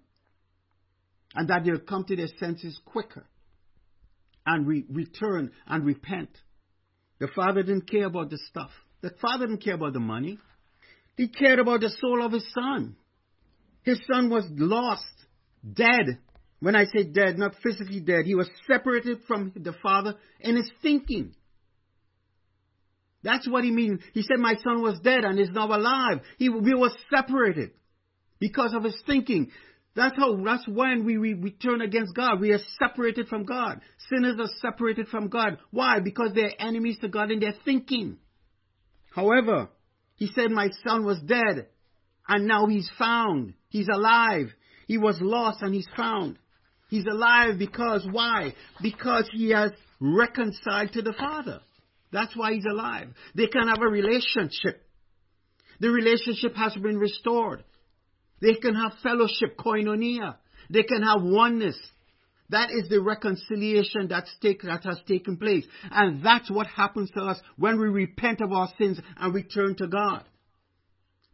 And 1.35 1.49
that 1.49 1.65
they'll 1.65 1.79
come 1.79 2.05
to 2.05 2.15
their 2.15 2.29
senses 2.39 2.79
quicker 2.85 3.25
and 4.45 4.65
re- 4.65 4.85
return 4.89 5.51
and 5.67 5.85
repent. 5.85 6.29
The 7.19 7.27
father 7.27 7.63
didn't 7.63 7.89
care 7.89 8.05
about 8.05 8.29
the 8.29 8.39
stuff. 8.49 8.71
The 9.01 9.11
father 9.21 9.45
didn't 9.45 9.63
care 9.63 9.75
about 9.75 9.93
the 9.93 9.99
money. 9.99 10.39
He 11.17 11.27
cared 11.27 11.59
about 11.59 11.81
the 11.81 11.89
soul 11.99 12.25
of 12.25 12.31
his 12.31 12.45
son. 12.53 12.95
His 13.83 13.99
son 14.11 14.29
was 14.29 14.45
lost, 14.51 15.03
dead. 15.73 16.19
When 16.59 16.75
I 16.75 16.85
say 16.85 17.03
dead, 17.03 17.37
not 17.37 17.55
physically 17.61 17.99
dead, 17.99 18.25
he 18.25 18.35
was 18.35 18.49
separated 18.67 19.19
from 19.27 19.51
the 19.55 19.73
father 19.83 20.15
in 20.39 20.55
his 20.55 20.69
thinking. 20.81 21.35
That's 23.23 23.47
what 23.47 23.63
he 23.63 23.71
means. 23.71 24.01
He 24.13 24.21
said, 24.21 24.39
My 24.39 24.55
son 24.63 24.81
was 24.81 24.99
dead 24.99 25.23
and 25.23 25.39
is 25.39 25.49
now 25.51 25.67
alive. 25.67 26.21
He, 26.37 26.49
we 26.49 26.73
were 26.73 26.91
separated 27.09 27.71
because 28.39 28.73
of 28.73 28.83
his 28.83 28.95
thinking. 29.05 29.51
That's 29.95 30.15
how, 30.15 30.37
that's 30.43 30.67
when 30.67 31.05
we, 31.05 31.17
we, 31.17 31.33
we 31.33 31.51
turn 31.51 31.81
against 31.81 32.15
God. 32.15 32.39
We 32.39 32.51
are 32.51 32.59
separated 32.79 33.27
from 33.27 33.45
God. 33.45 33.81
Sinners 34.09 34.37
are 34.39 34.49
separated 34.61 35.07
from 35.07 35.27
God. 35.29 35.57
Why? 35.71 35.99
Because 35.99 36.31
they're 36.35 36.53
enemies 36.59 36.99
to 37.01 37.07
God 37.07 37.31
in 37.31 37.39
their 37.39 37.55
thinking. 37.65 38.17
However, 39.15 39.69
he 40.15 40.27
said, 40.35 40.51
My 40.51 40.69
son 40.85 41.03
was 41.03 41.19
dead 41.21 41.67
and 42.27 42.47
now 42.47 42.67
he's 42.67 42.89
found. 42.99 43.55
He's 43.69 43.87
alive. 43.91 44.47
He 44.87 44.97
was 44.97 45.17
lost 45.19 45.61
and 45.61 45.73
he's 45.73 45.87
found. 45.95 46.37
He's 46.89 47.05
alive 47.09 47.57
because 47.57 48.07
why? 48.09 48.53
Because 48.81 49.27
he 49.33 49.49
has 49.49 49.71
reconciled 49.99 50.93
to 50.93 51.01
the 51.01 51.13
Father. 51.13 51.61
That's 52.11 52.35
why 52.35 52.53
he's 52.53 52.65
alive. 52.65 53.09
They 53.35 53.47
can 53.47 53.67
have 53.67 53.81
a 53.81 53.87
relationship. 53.87 54.83
The 55.79 55.89
relationship 55.89 56.55
has 56.55 56.73
been 56.73 56.97
restored. 56.97 57.63
They 58.41 58.55
can 58.55 58.75
have 58.75 58.93
fellowship, 59.03 59.57
koinonia. 59.57 60.35
They 60.69 60.83
can 60.83 61.03
have 61.03 61.21
oneness. 61.21 61.77
That 62.49 62.69
is 62.71 62.89
the 62.89 63.01
reconciliation 63.01 64.07
that's 64.09 64.33
take, 64.41 64.61
that 64.63 64.83
has 64.85 64.99
taken 65.07 65.37
place. 65.37 65.65
And 65.91 66.23
that's 66.23 66.49
what 66.49 66.67
happens 66.67 67.11
to 67.11 67.21
us 67.21 67.39
when 67.57 67.79
we 67.79 67.87
repent 67.87 68.41
of 68.41 68.53
our 68.53 68.69
sins 68.77 68.99
and 69.17 69.33
return 69.33 69.75
to 69.75 69.87
God. 69.87 70.23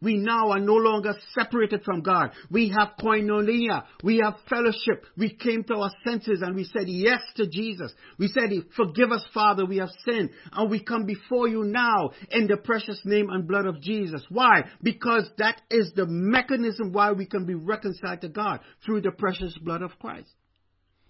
We 0.04 0.16
now 0.16 0.50
are 0.50 0.60
no 0.60 0.74
longer 0.74 1.14
separated 1.34 1.82
from 1.82 2.02
God. 2.02 2.32
We 2.50 2.68
have 2.78 2.90
koinonia. 3.00 3.84
We 4.02 4.18
have 4.18 4.36
fellowship. 4.50 5.06
We 5.16 5.34
came 5.34 5.64
to 5.64 5.76
our 5.76 5.90
senses 6.04 6.42
and 6.42 6.54
we 6.54 6.64
said 6.64 6.88
yes 6.88 7.20
to 7.36 7.46
Jesus. 7.48 7.92
We 8.18 8.28
said, 8.28 8.50
forgive 8.76 9.12
us, 9.12 9.24
Father, 9.32 9.64
we 9.64 9.78
have 9.78 9.88
sinned. 10.04 10.30
And 10.52 10.70
we 10.70 10.84
come 10.84 11.06
before 11.06 11.48
you 11.48 11.64
now 11.64 12.10
in 12.30 12.46
the 12.46 12.58
precious 12.58 13.00
name 13.04 13.30
and 13.30 13.48
blood 13.48 13.64
of 13.64 13.80
Jesus. 13.80 14.22
Why? 14.28 14.64
Because 14.82 15.28
that 15.38 15.62
is 15.70 15.92
the 15.96 16.06
mechanism 16.06 16.92
why 16.92 17.12
we 17.12 17.24
can 17.24 17.46
be 17.46 17.54
reconciled 17.54 18.20
to 18.20 18.28
God 18.28 18.60
through 18.84 19.00
the 19.00 19.12
precious 19.12 19.56
blood 19.56 19.80
of 19.80 19.98
Christ. 19.98 20.30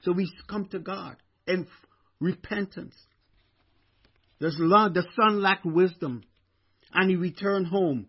So 0.02 0.12
we 0.12 0.30
come 0.48 0.66
to 0.66 0.78
God 0.78 1.16
in 1.48 1.66
repentance. 2.20 2.94
The 4.38 5.04
son 5.16 5.42
lacked 5.42 5.66
wisdom 5.66 6.22
and 6.92 7.10
he 7.10 7.16
returned 7.16 7.66
home 7.66 8.06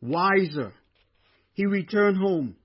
wiser. 0.00 0.72
He 1.52 1.66
returned 1.66 2.18
home 2.18 2.56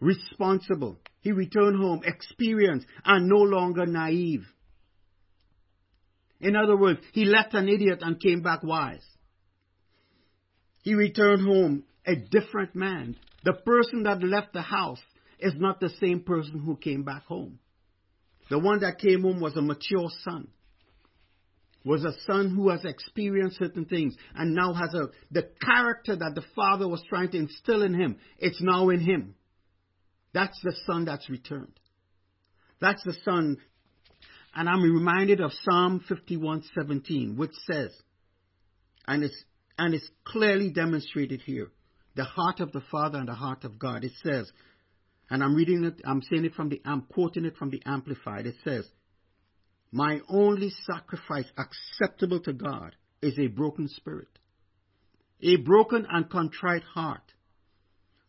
responsible. 0.00 0.98
He 1.20 1.32
returned 1.32 1.76
home 1.76 2.02
experienced 2.04 2.86
and 3.04 3.28
no 3.28 3.38
longer 3.38 3.86
naive. 3.86 4.44
In 6.40 6.56
other 6.56 6.76
words, 6.76 7.00
he 7.12 7.24
left 7.24 7.54
an 7.54 7.68
idiot 7.68 8.00
and 8.02 8.20
came 8.20 8.42
back 8.42 8.62
wise. 8.62 9.04
He 10.82 10.94
returned 10.94 11.46
home 11.46 11.84
a 12.06 12.14
different 12.16 12.74
man. 12.74 13.16
The 13.44 13.54
person 13.54 14.02
that 14.02 14.22
left 14.22 14.52
the 14.52 14.60
house 14.60 15.00
is 15.38 15.54
not 15.56 15.80
the 15.80 15.90
same 16.00 16.20
person 16.20 16.60
who 16.60 16.76
came 16.76 17.02
back 17.02 17.24
home. 17.24 17.58
The 18.50 18.58
one 18.58 18.80
that 18.80 18.98
came 18.98 19.22
home 19.22 19.40
was 19.40 19.56
a 19.56 19.62
mature 19.62 20.10
son 20.22 20.48
was 21.84 22.02
a 22.04 22.12
son 22.26 22.54
who 22.54 22.70
has 22.70 22.84
experienced 22.84 23.58
certain 23.58 23.84
things 23.84 24.16
and 24.34 24.54
now 24.54 24.72
has 24.72 24.94
a 24.94 25.10
the 25.30 25.48
character 25.62 26.16
that 26.16 26.32
the 26.34 26.44
father 26.56 26.88
was 26.88 27.02
trying 27.08 27.30
to 27.30 27.36
instill 27.36 27.82
in 27.82 27.94
him 27.94 28.16
it's 28.38 28.60
now 28.60 28.88
in 28.88 29.00
him. 29.00 29.34
That's 30.32 30.58
the 30.62 30.74
son 30.86 31.04
that's 31.04 31.30
returned. 31.30 31.78
That's 32.80 33.02
the 33.04 33.14
son. 33.24 33.58
And 34.56 34.68
i'm 34.68 34.82
reminded 34.82 35.40
of 35.40 35.52
psalm 35.62 36.02
51:17 36.08 37.36
which 37.36 37.54
says 37.70 37.90
and 39.06 39.22
it's 39.22 39.44
and 39.78 39.94
it's 39.94 40.08
clearly 40.24 40.70
demonstrated 40.70 41.42
here 41.42 41.68
the 42.14 42.24
heart 42.24 42.60
of 42.60 42.72
the 42.72 42.82
father 42.92 43.18
and 43.18 43.28
the 43.28 43.34
heart 43.34 43.64
of 43.64 43.78
god. 43.78 44.04
It 44.04 44.12
says 44.24 44.50
and 45.28 45.42
i'm 45.42 45.54
reading 45.54 45.84
it 45.84 46.00
i'm 46.06 46.22
saying 46.22 46.44
it 46.46 46.54
from 46.54 46.70
the 46.70 46.80
i'm 46.84 47.02
quoting 47.02 47.44
it 47.44 47.56
from 47.56 47.70
the 47.70 47.82
amplified. 47.84 48.46
It 48.46 48.56
says 48.64 48.88
my 49.94 50.18
only 50.28 50.72
sacrifice 50.88 51.46
acceptable 51.56 52.40
to 52.40 52.52
God 52.52 52.96
is 53.22 53.38
a 53.38 53.46
broken 53.46 53.86
spirit, 53.86 54.40
a 55.40 55.54
broken 55.54 56.04
and 56.10 56.28
contrite 56.28 56.82
heart, 56.82 57.22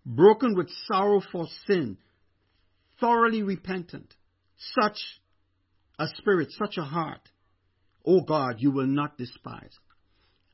broken 0.05 0.55
with 0.55 0.69
sorrow 0.85 1.23
for 1.31 1.47
sin, 1.65 1.97
thoroughly 2.99 3.41
repentant. 3.41 4.13
Such 4.79 4.99
a 5.97 6.05
spirit, 6.17 6.49
such 6.51 6.77
a 6.77 6.83
heart, 6.83 7.31
oh 8.05 8.21
God, 8.21 8.57
you 8.59 8.69
will 8.69 8.85
not 8.85 9.17
despise. 9.17 9.73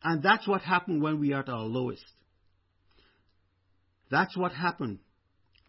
And 0.02 0.24
that's 0.24 0.48
what 0.48 0.62
happened 0.62 1.04
when 1.04 1.20
we 1.20 1.34
are 1.34 1.42
at 1.42 1.50
our 1.50 1.66
lowest. 1.66 2.06
That's 4.10 4.38
what 4.38 4.54
happened 4.54 5.00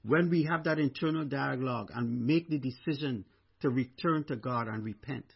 when 0.05 0.31
we 0.31 0.45
have 0.45 0.63
that 0.65 0.79
internal 0.79 1.25
dialogue 1.25 1.91
and 1.93 2.27
make 2.27 2.49
the 2.49 2.59
decision 2.59 3.25
to 3.63 3.71
return 3.71 4.25
to 4.25 4.37
God 4.37 4.69
and 4.69 4.85
repent. 4.85 5.27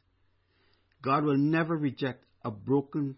God 1.03 1.25
will 1.25 1.37
never 1.37 1.77
reject 1.77 2.25
a 2.45 2.51
broken 2.51 3.17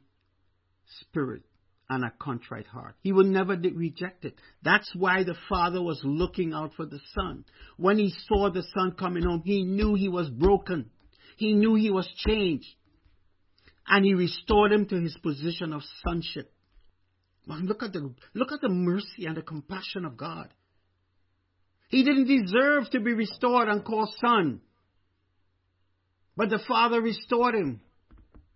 spirit 1.00 1.42
and 1.90 2.04
a 2.04 2.12
contrite 2.18 2.66
heart. 2.66 2.96
He 3.02 3.12
will 3.12 3.24
never 3.24 3.56
reject 3.56 4.24
it. 4.24 4.34
That's 4.62 4.90
why 4.94 5.24
the 5.24 5.36
father 5.48 5.82
was 5.82 6.00
looking 6.04 6.52
out 6.52 6.72
for 6.76 6.84
the 6.84 7.00
son. 7.14 7.44
When 7.76 7.98
he 7.98 8.12
saw 8.26 8.50
the 8.50 8.64
son 8.74 8.92
coming 8.98 9.24
home, 9.24 9.42
he 9.44 9.64
knew 9.64 9.94
he 9.94 10.08
was 10.08 10.28
broken. 10.28 10.90
He 11.36 11.54
knew 11.54 11.74
he 11.74 11.90
was 11.90 12.08
changed. 12.26 12.68
And 13.86 14.04
he 14.04 14.12
restored 14.12 14.72
him 14.72 14.86
to 14.86 15.00
his 15.00 15.16
position 15.22 15.72
of 15.72 15.80
sonship. 16.04 16.52
look 17.46 17.82
at 17.82 17.94
the, 17.94 18.12
look 18.34 18.52
at 18.52 18.60
the 18.60 18.68
mercy 18.68 19.24
and 19.24 19.36
the 19.36 19.42
compassion 19.42 20.04
of 20.04 20.18
God. 20.18 20.52
He 21.88 22.04
didn't 22.04 22.26
deserve 22.26 22.90
to 22.90 23.00
be 23.00 23.14
restored 23.14 23.68
and 23.68 23.82
called 23.82 24.12
son. 24.20 24.60
But 26.38 26.50
the 26.50 26.60
father 26.68 27.02
restored 27.02 27.56
him. 27.56 27.80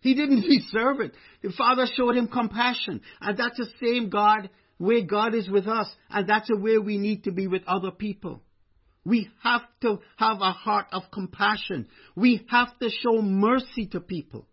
He 0.00 0.14
didn't 0.14 0.42
deserve 0.48 1.00
it. 1.00 1.14
The 1.42 1.50
Father 1.50 1.86
showed 1.92 2.16
him 2.16 2.28
compassion. 2.28 3.00
And 3.20 3.36
that's 3.36 3.58
the 3.58 3.66
same 3.82 4.08
God, 4.08 4.50
way 4.78 5.02
God 5.02 5.34
is 5.34 5.50
with 5.50 5.66
us. 5.66 5.88
And 6.08 6.28
that's 6.28 6.48
the 6.48 6.58
way 6.58 6.78
we 6.78 6.96
need 6.96 7.24
to 7.24 7.32
be 7.32 7.48
with 7.48 7.62
other 7.66 7.90
people. 7.90 8.40
We 9.04 9.28
have 9.42 9.62
to 9.80 9.98
have 10.16 10.40
a 10.40 10.52
heart 10.52 10.86
of 10.92 11.02
compassion. 11.12 11.88
We 12.14 12.46
have 12.50 12.78
to 12.78 12.88
show 12.88 13.20
mercy 13.20 13.88
to 13.88 14.00
people. 14.00 14.46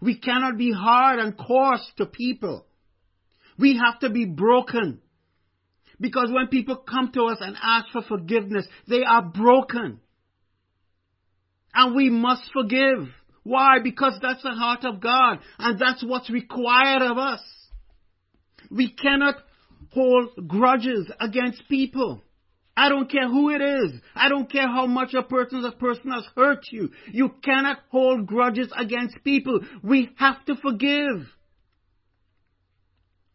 We 0.00 0.16
cannot 0.16 0.56
be 0.56 0.70
hard 0.70 1.18
and 1.18 1.36
coarse 1.36 1.84
to 1.96 2.06
people. 2.06 2.66
We 3.58 3.80
have 3.84 3.98
to 4.00 4.10
be 4.10 4.26
broken. 4.26 5.00
Because 6.00 6.30
when 6.30 6.46
people 6.46 6.76
come 6.76 7.10
to 7.14 7.24
us 7.24 7.38
and 7.40 7.56
ask 7.60 7.86
for 7.90 8.02
forgiveness, 8.02 8.68
they 8.86 9.02
are 9.02 9.22
broken. 9.22 9.98
And 11.74 11.94
we 11.94 12.10
must 12.10 12.42
forgive. 12.52 13.08
Why? 13.42 13.78
Because 13.82 14.18
that's 14.20 14.42
the 14.42 14.50
heart 14.50 14.84
of 14.84 15.00
God, 15.00 15.38
and 15.58 15.78
that's 15.78 16.04
what's 16.04 16.28
required 16.28 17.02
of 17.02 17.16
us. 17.18 17.40
We 18.70 18.90
cannot 18.90 19.36
hold 19.92 20.46
grudges 20.46 21.10
against 21.18 21.62
people. 21.68 22.22
I 22.76 22.88
don't 22.88 23.10
care 23.10 23.26
who 23.26 23.50
it 23.50 23.60
is. 23.60 24.00
I 24.14 24.28
don't 24.28 24.50
care 24.50 24.68
how 24.68 24.86
much 24.86 25.12
a 25.14 25.22
person, 25.22 25.64
a 25.64 25.72
person 25.72 26.12
has 26.12 26.24
hurt 26.36 26.64
you. 26.70 26.90
You 27.10 27.30
cannot 27.42 27.78
hold 27.90 28.26
grudges 28.26 28.70
against 28.76 29.24
people. 29.24 29.60
We 29.82 30.10
have 30.16 30.44
to 30.44 30.54
forgive. 30.56 31.26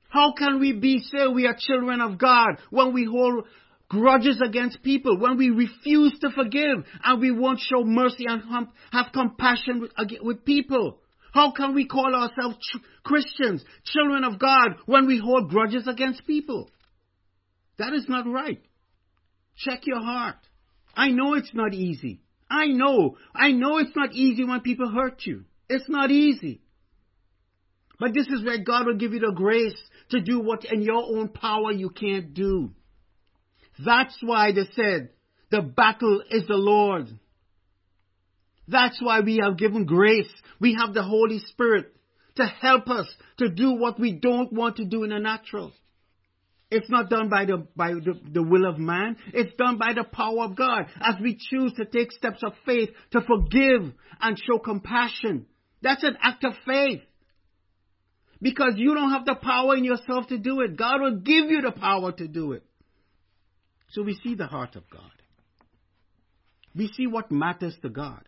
How 0.07 0.31
can 0.37 0.59
we 0.59 0.73
be 0.73 0.99
say 0.99 1.27
we 1.27 1.47
are 1.47 1.57
children 1.59 1.99
of 1.99 2.19
God 2.19 2.59
when 2.69 2.93
we 2.93 3.03
hold 3.03 3.45
grudges 3.93 4.41
against 4.43 4.81
people, 4.81 5.19
when 5.19 5.37
we 5.37 5.51
refuse 5.51 6.17
to 6.19 6.31
forgive 6.31 6.83
and 7.03 7.21
we 7.21 7.31
won't 7.31 7.59
show 7.59 7.83
mercy 7.83 8.25
and 8.27 8.41
have 8.91 9.13
compassion 9.13 9.87
with, 10.21 10.43
people? 10.43 10.99
How 11.31 11.51
can 11.51 11.73
we 11.75 11.87
call 11.87 12.13
ourselves 12.13 12.57
Christians, 13.03 13.63
children 13.85 14.23
of 14.23 14.39
God, 14.39 14.75
when 14.87 15.05
we 15.07 15.19
hold 15.23 15.49
grudges 15.49 15.87
against 15.87 16.25
people? 16.25 16.69
That 17.77 17.93
is 17.93 18.09
not 18.09 18.27
right. 18.27 18.61
Check 19.55 19.81
your 19.85 20.01
heart. 20.01 20.37
I 20.95 21.09
know 21.09 21.35
it's 21.35 21.53
not 21.53 21.73
easy. 21.73 22.21
I 22.49 22.67
know. 22.67 23.17
I 23.33 23.51
know 23.51 23.77
it's 23.77 23.95
not 23.95 24.13
easy 24.13 24.43
when 24.43 24.61
people 24.61 24.89
hurt 24.89 25.21
you. 25.25 25.45
It's 25.69 25.89
not 25.89 26.11
easy. 26.11 26.61
But 27.99 28.13
this 28.13 28.27
is 28.27 28.43
where 28.43 28.57
God 28.57 28.85
will 28.87 28.97
give 28.97 29.13
you 29.13 29.19
the 29.19 29.33
grace 29.35 29.77
to 30.09 30.21
do 30.21 30.39
what 30.39 30.65
in 30.65 30.81
your 30.81 31.03
own 31.17 31.29
power 31.29 31.71
you 31.71 31.89
can't 31.89 32.33
do. 32.33 32.71
That's 33.83 34.17
why 34.21 34.51
they 34.51 34.67
said, 34.75 35.09
the 35.49 35.61
battle 35.61 36.23
is 36.29 36.47
the 36.47 36.55
Lord. 36.55 37.07
That's 38.67 39.01
why 39.01 39.21
we 39.21 39.37
have 39.43 39.57
given 39.57 39.85
grace. 39.85 40.31
We 40.59 40.75
have 40.79 40.93
the 40.93 41.03
Holy 41.03 41.39
Spirit 41.39 41.93
to 42.35 42.45
help 42.45 42.87
us 42.87 43.07
to 43.37 43.49
do 43.49 43.73
what 43.73 43.99
we 43.99 44.13
don't 44.13 44.51
want 44.51 44.77
to 44.77 44.85
do 44.85 45.03
in 45.03 45.09
the 45.09 45.19
natural. 45.19 45.73
It's 46.71 46.89
not 46.89 47.09
done 47.09 47.29
by 47.29 47.45
the, 47.45 47.67
by 47.75 47.93
the, 47.93 48.19
the 48.31 48.41
will 48.41 48.67
of 48.67 48.79
man. 48.79 49.17
It's 49.31 49.53
done 49.57 49.77
by 49.77 49.93
the 49.93 50.03
power 50.03 50.45
of 50.45 50.55
God 50.55 50.85
as 50.99 51.15
we 51.21 51.37
choose 51.37 51.73
to 51.73 51.85
take 51.85 52.11
steps 52.11 52.41
of 52.43 52.53
faith 52.65 52.89
to 53.11 53.21
forgive 53.21 53.93
and 54.19 54.39
show 54.39 54.57
compassion. 54.57 55.45
That's 55.83 56.03
an 56.03 56.17
act 56.19 56.43
of 56.43 56.53
faith. 56.65 57.01
Because 58.41 58.73
you 58.77 58.95
don't 58.95 59.11
have 59.11 59.25
the 59.25 59.35
power 59.35 59.75
in 59.75 59.83
yourself 59.83 60.27
to 60.29 60.37
do 60.39 60.61
it. 60.61 60.75
God 60.75 61.01
will 61.01 61.17
give 61.17 61.51
you 61.51 61.61
the 61.61 61.71
power 61.71 62.11
to 62.11 62.27
do 62.27 62.53
it. 62.53 62.65
So 63.93 64.01
we 64.01 64.19
see 64.23 64.33
the 64.35 64.47
heart 64.47 64.75
of 64.75 64.89
God. 64.89 65.01
We 66.75 66.91
see 66.97 67.05
what 67.05 67.31
matters 67.31 67.77
to 67.83 67.89
God. 67.89 68.27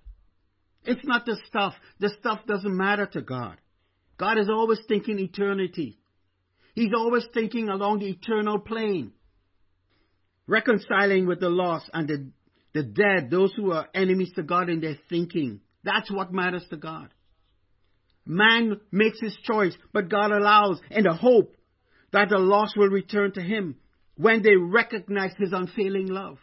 It's 0.83 1.03
not 1.03 1.25
the 1.25 1.37
stuff. 1.47 1.73
The 1.99 2.11
stuff 2.19 2.41
doesn't 2.47 2.77
matter 2.77 3.07
to 3.07 3.21
God. 3.21 3.57
God 4.17 4.37
is 4.37 4.47
always 4.47 4.79
thinking 4.87 5.17
eternity. 5.17 5.97
He's 6.75 6.93
always 6.95 7.25
thinking 7.33 7.69
along 7.69 7.99
the 7.99 8.09
eternal 8.09 8.59
plane. 8.59 9.13
Reconciling 10.45 11.25
with 11.25 11.39
the 11.39 11.49
lost 11.49 11.89
and 11.91 12.07
the, 12.07 12.29
the 12.73 12.83
dead, 12.83 13.31
those 13.31 13.51
who 13.55 13.71
are 13.71 13.87
enemies 13.95 14.31
to 14.35 14.43
God 14.43 14.69
in 14.69 14.81
their 14.81 14.97
thinking. 15.09 15.61
That's 15.83 16.11
what 16.11 16.31
matters 16.31 16.65
to 16.69 16.77
God. 16.77 17.09
Man 18.27 18.79
makes 18.91 19.19
his 19.19 19.35
choice, 19.43 19.75
but 19.91 20.09
God 20.09 20.31
allows 20.31 20.79
in 20.91 21.05
the 21.05 21.13
hope 21.13 21.55
that 22.13 22.29
the 22.29 22.37
lost 22.37 22.77
will 22.77 22.89
return 22.89 23.31
to 23.33 23.41
him 23.41 23.77
when 24.15 24.41
they 24.41 24.55
recognize 24.55 25.31
His 25.37 25.53
unfailing 25.53 26.07
love. 26.07 26.37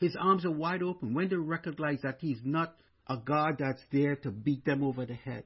His 0.00 0.16
arms 0.18 0.44
are 0.44 0.50
wide 0.50 0.82
open 0.82 1.14
when 1.14 1.28
they 1.28 1.36
recognize 1.36 2.00
that 2.02 2.18
He's 2.20 2.40
not 2.44 2.74
a 3.08 3.16
God 3.16 3.56
that's 3.58 3.82
there 3.92 4.16
to 4.16 4.30
beat 4.30 4.64
them 4.64 4.84
over 4.84 5.06
the 5.06 5.14
head. 5.14 5.44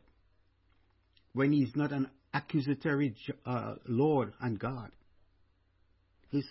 When 1.32 1.52
He's 1.52 1.74
not 1.74 1.92
an 1.92 2.08
accusatory 2.34 3.14
uh, 3.44 3.74
Lord 3.86 4.32
and 4.40 4.58
God. 4.58 4.90
His 6.30 6.44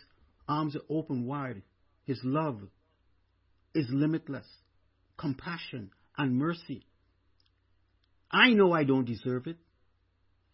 arms 0.47 0.75
are 0.75 0.81
open 0.89 1.25
wide. 1.25 1.63
His 2.05 2.19
love 2.23 2.59
is 3.73 3.87
limitless. 3.89 4.45
Compassion 5.17 5.91
and 6.17 6.35
mercy. 6.35 6.85
I 8.31 8.51
know 8.53 8.73
I 8.73 8.83
don't 8.83 9.05
deserve 9.05 9.47
it. 9.47 9.57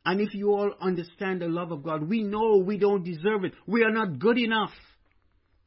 And 0.07 0.21
if 0.21 0.33
you 0.33 0.53
all 0.53 0.71
understand 0.79 1.41
the 1.41 1.49
love 1.49 1.73
of 1.73 1.83
God, 1.83 2.07
we 2.07 2.23
know 2.23 2.63
we 2.65 2.77
don't 2.77 3.03
deserve 3.03 3.43
it. 3.43 3.51
We 3.67 3.83
are 3.83 3.91
not 3.91 4.19
good 4.19 4.37
enough. 4.37 4.71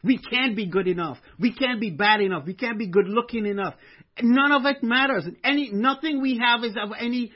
We 0.03 0.16
can't 0.16 0.57
be 0.57 0.64
good 0.64 0.88
enough. 0.88 1.18
We 1.38 1.53
can't 1.53 1.79
be 1.79 1.90
bad 1.90 2.22
enough. 2.22 2.46
We 2.46 2.55
can't 2.55 2.79
be 2.79 2.87
good 2.87 3.07
looking 3.07 3.44
enough. 3.44 3.74
None 4.22 4.50
of 4.50 4.64
it 4.64 4.83
matters. 4.83 5.26
Any, 5.44 5.72
nothing 5.72 6.22
we 6.22 6.38
have 6.38 6.64
is 6.64 6.74
of 6.83 6.88
any 6.98 7.33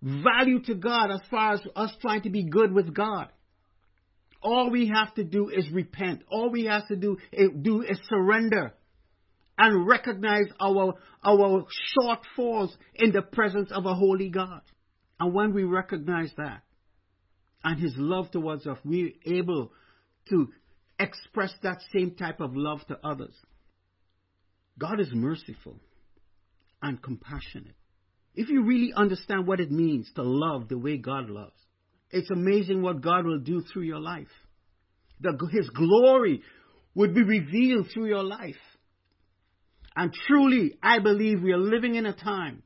value 0.00 0.62
to 0.66 0.76
God 0.76 1.10
as 1.10 1.18
far 1.32 1.54
as 1.54 1.62
us 1.74 1.90
trying 2.00 2.22
to 2.22 2.30
be 2.30 2.44
good 2.44 2.72
with 2.72 2.94
God. 2.94 3.26
All 4.40 4.70
we 4.70 4.86
have 4.86 5.12
to 5.16 5.24
do 5.24 5.48
is 5.48 5.68
repent. 5.72 6.22
All 6.30 6.48
we 6.48 6.66
have 6.66 6.86
to 6.86 6.94
do 6.94 7.16
is, 7.32 7.48
do 7.60 7.82
is 7.82 7.98
surrender 8.08 8.72
and 9.58 9.84
recognize 9.84 10.46
our, 10.60 10.94
our 11.24 11.66
shortfalls 11.98 12.70
in 12.94 13.10
the 13.10 13.22
presence 13.22 13.72
of 13.72 13.84
a 13.84 13.96
holy 13.96 14.28
God. 14.28 14.60
And 15.18 15.32
when 15.32 15.54
we 15.54 15.64
recognize 15.64 16.30
that 16.36 16.62
and 17.64 17.80
His 17.80 17.94
love 17.96 18.30
towards 18.30 18.66
us, 18.66 18.78
we're 18.84 19.12
able 19.24 19.72
to 20.30 20.48
express 20.98 21.52
that 21.62 21.78
same 21.92 22.14
type 22.14 22.40
of 22.40 22.56
love 22.56 22.80
to 22.88 22.98
others. 23.04 23.34
God 24.78 25.00
is 25.00 25.08
merciful 25.12 25.80
and 26.82 27.02
compassionate. 27.02 27.74
If 28.34 28.50
you 28.50 28.64
really 28.64 28.92
understand 28.94 29.46
what 29.46 29.60
it 29.60 29.70
means 29.70 30.10
to 30.14 30.22
love 30.22 30.68
the 30.68 30.76
way 30.76 30.98
God 30.98 31.30
loves, 31.30 31.56
it's 32.10 32.30
amazing 32.30 32.82
what 32.82 33.00
God 33.00 33.24
will 33.24 33.38
do 33.38 33.62
through 33.62 33.82
your 33.82 34.00
life. 34.00 34.28
The, 35.20 35.32
his 35.50 35.70
glory 35.70 36.42
would 36.94 37.14
be 37.14 37.22
revealed 37.22 37.88
through 37.92 38.06
your 38.06 38.22
life. 38.22 38.54
And 39.96 40.12
truly, 40.26 40.74
I 40.82 40.98
believe 40.98 41.42
we 41.42 41.52
are 41.52 41.58
living 41.58 41.94
in 41.94 42.04
a 42.04 42.12
time 42.12 42.62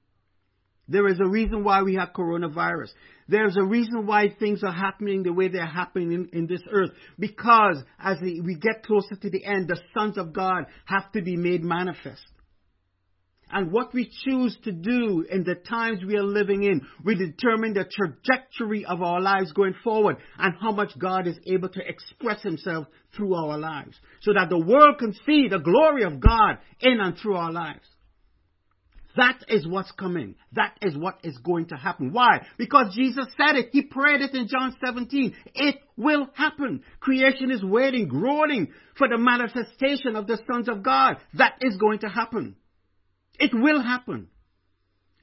there 0.90 1.06
is 1.06 1.20
a 1.20 1.28
reason 1.28 1.62
why 1.62 1.82
we 1.82 1.94
have 1.94 2.10
coronavirus. 2.12 2.88
There's 3.28 3.56
a 3.56 3.64
reason 3.64 4.06
why 4.06 4.34
things 4.40 4.64
are 4.64 4.72
happening 4.72 5.22
the 5.22 5.32
way 5.32 5.46
they're 5.46 5.64
happening 5.64 6.10
in, 6.12 6.28
in 6.32 6.46
this 6.48 6.62
earth. 6.70 6.90
Because 7.16 7.76
as 7.98 8.18
we, 8.20 8.40
we 8.40 8.56
get 8.56 8.82
closer 8.82 9.14
to 9.14 9.30
the 9.30 9.44
end, 9.44 9.68
the 9.68 9.80
sons 9.94 10.18
of 10.18 10.32
God 10.32 10.64
have 10.86 11.12
to 11.12 11.22
be 11.22 11.36
made 11.36 11.62
manifest. 11.62 12.24
And 13.52 13.70
what 13.70 13.94
we 13.94 14.10
choose 14.24 14.56
to 14.64 14.72
do 14.72 15.24
in 15.30 15.44
the 15.44 15.54
times 15.54 16.04
we 16.04 16.16
are 16.16 16.24
living 16.24 16.64
in 16.64 16.82
will 17.04 17.16
determine 17.16 17.74
the 17.74 17.84
trajectory 17.84 18.84
of 18.84 19.00
our 19.00 19.20
lives 19.20 19.52
going 19.52 19.74
forward 19.84 20.16
and 20.38 20.54
how 20.60 20.72
much 20.72 20.98
God 20.98 21.28
is 21.28 21.38
able 21.46 21.68
to 21.68 21.80
express 21.86 22.42
Himself 22.42 22.86
through 23.16 23.34
our 23.34 23.58
lives. 23.58 23.96
So 24.22 24.32
that 24.34 24.50
the 24.50 24.58
world 24.58 24.98
can 24.98 25.14
see 25.24 25.46
the 25.48 25.58
glory 25.58 26.02
of 26.02 26.20
God 26.20 26.58
in 26.80 27.00
and 27.00 27.16
through 27.16 27.36
our 27.36 27.52
lives. 27.52 27.86
That 29.16 29.44
is 29.48 29.66
what's 29.66 29.90
coming. 29.92 30.36
That 30.52 30.76
is 30.80 30.96
what 30.96 31.18
is 31.24 31.36
going 31.38 31.66
to 31.68 31.76
happen. 31.76 32.12
Why? 32.12 32.46
Because 32.58 32.94
Jesus 32.94 33.26
said 33.36 33.56
it. 33.56 33.70
He 33.72 33.82
prayed 33.82 34.20
it 34.20 34.34
in 34.34 34.46
John 34.46 34.76
17. 34.84 35.34
It 35.54 35.76
will 35.96 36.28
happen. 36.34 36.82
Creation 37.00 37.50
is 37.50 37.62
waiting, 37.62 38.08
groaning 38.08 38.68
for 38.96 39.08
the 39.08 39.18
manifestation 39.18 40.14
of 40.14 40.26
the 40.26 40.38
sons 40.50 40.68
of 40.68 40.82
God. 40.82 41.16
That 41.34 41.54
is 41.60 41.76
going 41.76 42.00
to 42.00 42.08
happen. 42.08 42.56
It 43.38 43.50
will 43.52 43.82
happen. 43.82 44.28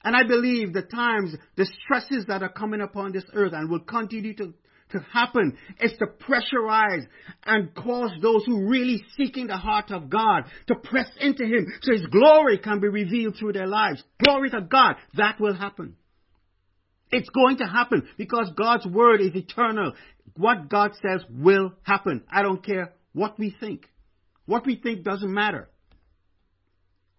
And 0.04 0.16
I 0.16 0.24
believe 0.24 0.74
the 0.74 0.84
times, 0.84 1.36
the 1.56 1.70
stresses 1.84 2.26
that 2.28 2.44
are 2.44 2.52
coming 2.52 2.82
upon 2.82 3.12
this 3.12 3.26
earth 3.34 3.54
and 3.54 3.70
will 3.70 3.82
continue 3.82 4.34
to, 4.36 4.54
to 4.92 5.00
happen 5.12 5.58
is 5.82 5.92
to 6.00 6.06
pressurize 6.06 7.06
and 7.46 7.74
cause 7.76 8.12
those 8.22 8.46
who 8.46 8.68
really 8.68 9.04
seeking 9.18 9.48
the 9.48 9.58
heart 9.58 9.92
of 9.92 10.10
God 10.10 10.44
to 10.68 10.76
press 10.76 11.10
into 11.20 11.46
Him 11.46 11.68
so 11.82 11.92
His 11.94 12.06
glory 12.08 12.58
can 12.58 12.80
be 12.80 12.88
revealed 12.88 13.36
through 13.38 13.54
their 13.54 13.68
lives. 13.68 14.04
Glory 14.24 14.50
to 14.52 14.62
God. 14.62 14.96
That 15.16 15.40
will 15.40 15.56
happen. 15.56 15.96
It's 17.12 17.30
going 17.30 17.58
to 17.58 17.66
happen 17.66 18.08
because 18.18 18.52
God's 18.58 18.86
word 18.86 19.22
is 19.22 19.36
eternal. 19.36 19.94
What 20.36 20.70
God 20.70 20.92
says 21.02 21.22
will 21.30 21.74
happen. 21.84 22.24
I 22.32 22.42
don't 22.42 22.64
care 22.64 22.94
what 23.14 23.40
we 23.40 23.56
think. 23.60 23.86
What 24.46 24.66
we 24.66 24.76
think 24.76 25.04
doesn't 25.04 25.34
matter. 25.34 25.70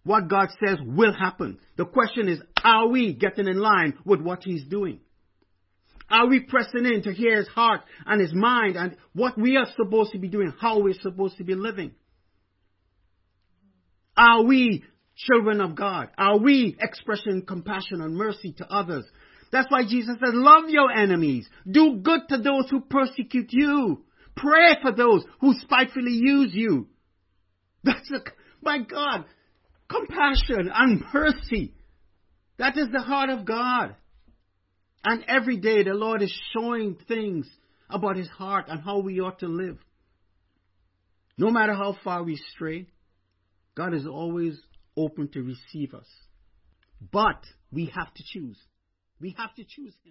What 0.03 0.27
God 0.27 0.49
says 0.65 0.77
will 0.83 1.13
happen. 1.13 1.59
The 1.77 1.85
question 1.85 2.29
is, 2.29 2.39
are 2.63 2.87
we 2.87 3.13
getting 3.13 3.47
in 3.47 3.59
line 3.59 3.97
with 4.05 4.21
what 4.21 4.43
He's 4.43 4.63
doing? 4.63 4.99
Are 6.09 6.27
we 6.27 6.41
pressing 6.41 6.85
in 6.85 7.03
to 7.03 7.13
hear 7.13 7.37
His 7.37 7.47
heart 7.47 7.81
and 8.05 8.21
His 8.21 8.33
mind 8.33 8.75
and 8.75 8.97
what 9.13 9.37
we 9.37 9.57
are 9.57 9.67
supposed 9.75 10.11
to 10.13 10.19
be 10.19 10.27
doing, 10.27 10.53
how 10.59 10.79
we're 10.79 10.99
supposed 11.01 11.37
to 11.37 11.43
be 11.43 11.55
living? 11.55 11.91
Are 14.17 14.43
we 14.43 14.83
children 15.15 15.61
of 15.61 15.75
God? 15.75 16.09
Are 16.17 16.37
we 16.37 16.75
expressing 16.79 17.45
compassion 17.45 18.01
and 18.01 18.15
mercy 18.15 18.53
to 18.57 18.67
others? 18.67 19.05
That's 19.51 19.69
why 19.69 19.83
Jesus 19.83 20.15
says, 20.23 20.33
love 20.33 20.65
your 20.69 20.91
enemies. 20.91 21.47
Do 21.69 21.97
good 22.03 22.21
to 22.29 22.37
those 22.37 22.69
who 22.69 22.81
persecute 22.81 23.49
you. 23.51 24.03
Pray 24.35 24.77
for 24.81 24.91
those 24.91 25.23
who 25.41 25.53
spitefully 25.53 26.13
use 26.13 26.53
you. 26.53 26.87
That's 27.83 28.11
a, 28.11 28.19
my 28.61 28.79
God, 28.79 29.25
compassion 29.89 30.69
and 30.73 31.03
mercy. 31.13 31.73
That 32.57 32.77
is 32.77 32.87
the 32.91 33.01
heart 33.01 33.29
of 33.29 33.45
God. 33.45 33.95
And 35.03 35.23
every 35.27 35.57
day 35.57 35.83
the 35.83 35.93
Lord 35.93 36.21
is 36.21 36.33
showing 36.53 36.97
things 37.07 37.47
about 37.89 38.17
His 38.17 38.27
heart 38.27 38.65
and 38.67 38.81
how 38.81 38.99
we 38.99 39.19
ought 39.19 39.39
to 39.39 39.47
live. 39.47 39.77
No 41.37 41.49
matter 41.49 41.73
how 41.73 41.95
far 42.03 42.23
we 42.23 42.35
stray, 42.53 42.87
God 43.75 43.93
is 43.93 44.05
always 44.05 44.59
open 44.97 45.29
to 45.29 45.41
receive 45.41 45.93
us. 45.93 46.07
But 47.11 47.41
we 47.71 47.91
have 47.95 48.13
to 48.13 48.23
choose. 48.25 48.57
We 49.21 49.35
have 49.37 49.55
to 49.55 49.63
choose 49.63 49.93
Him. 50.03 50.07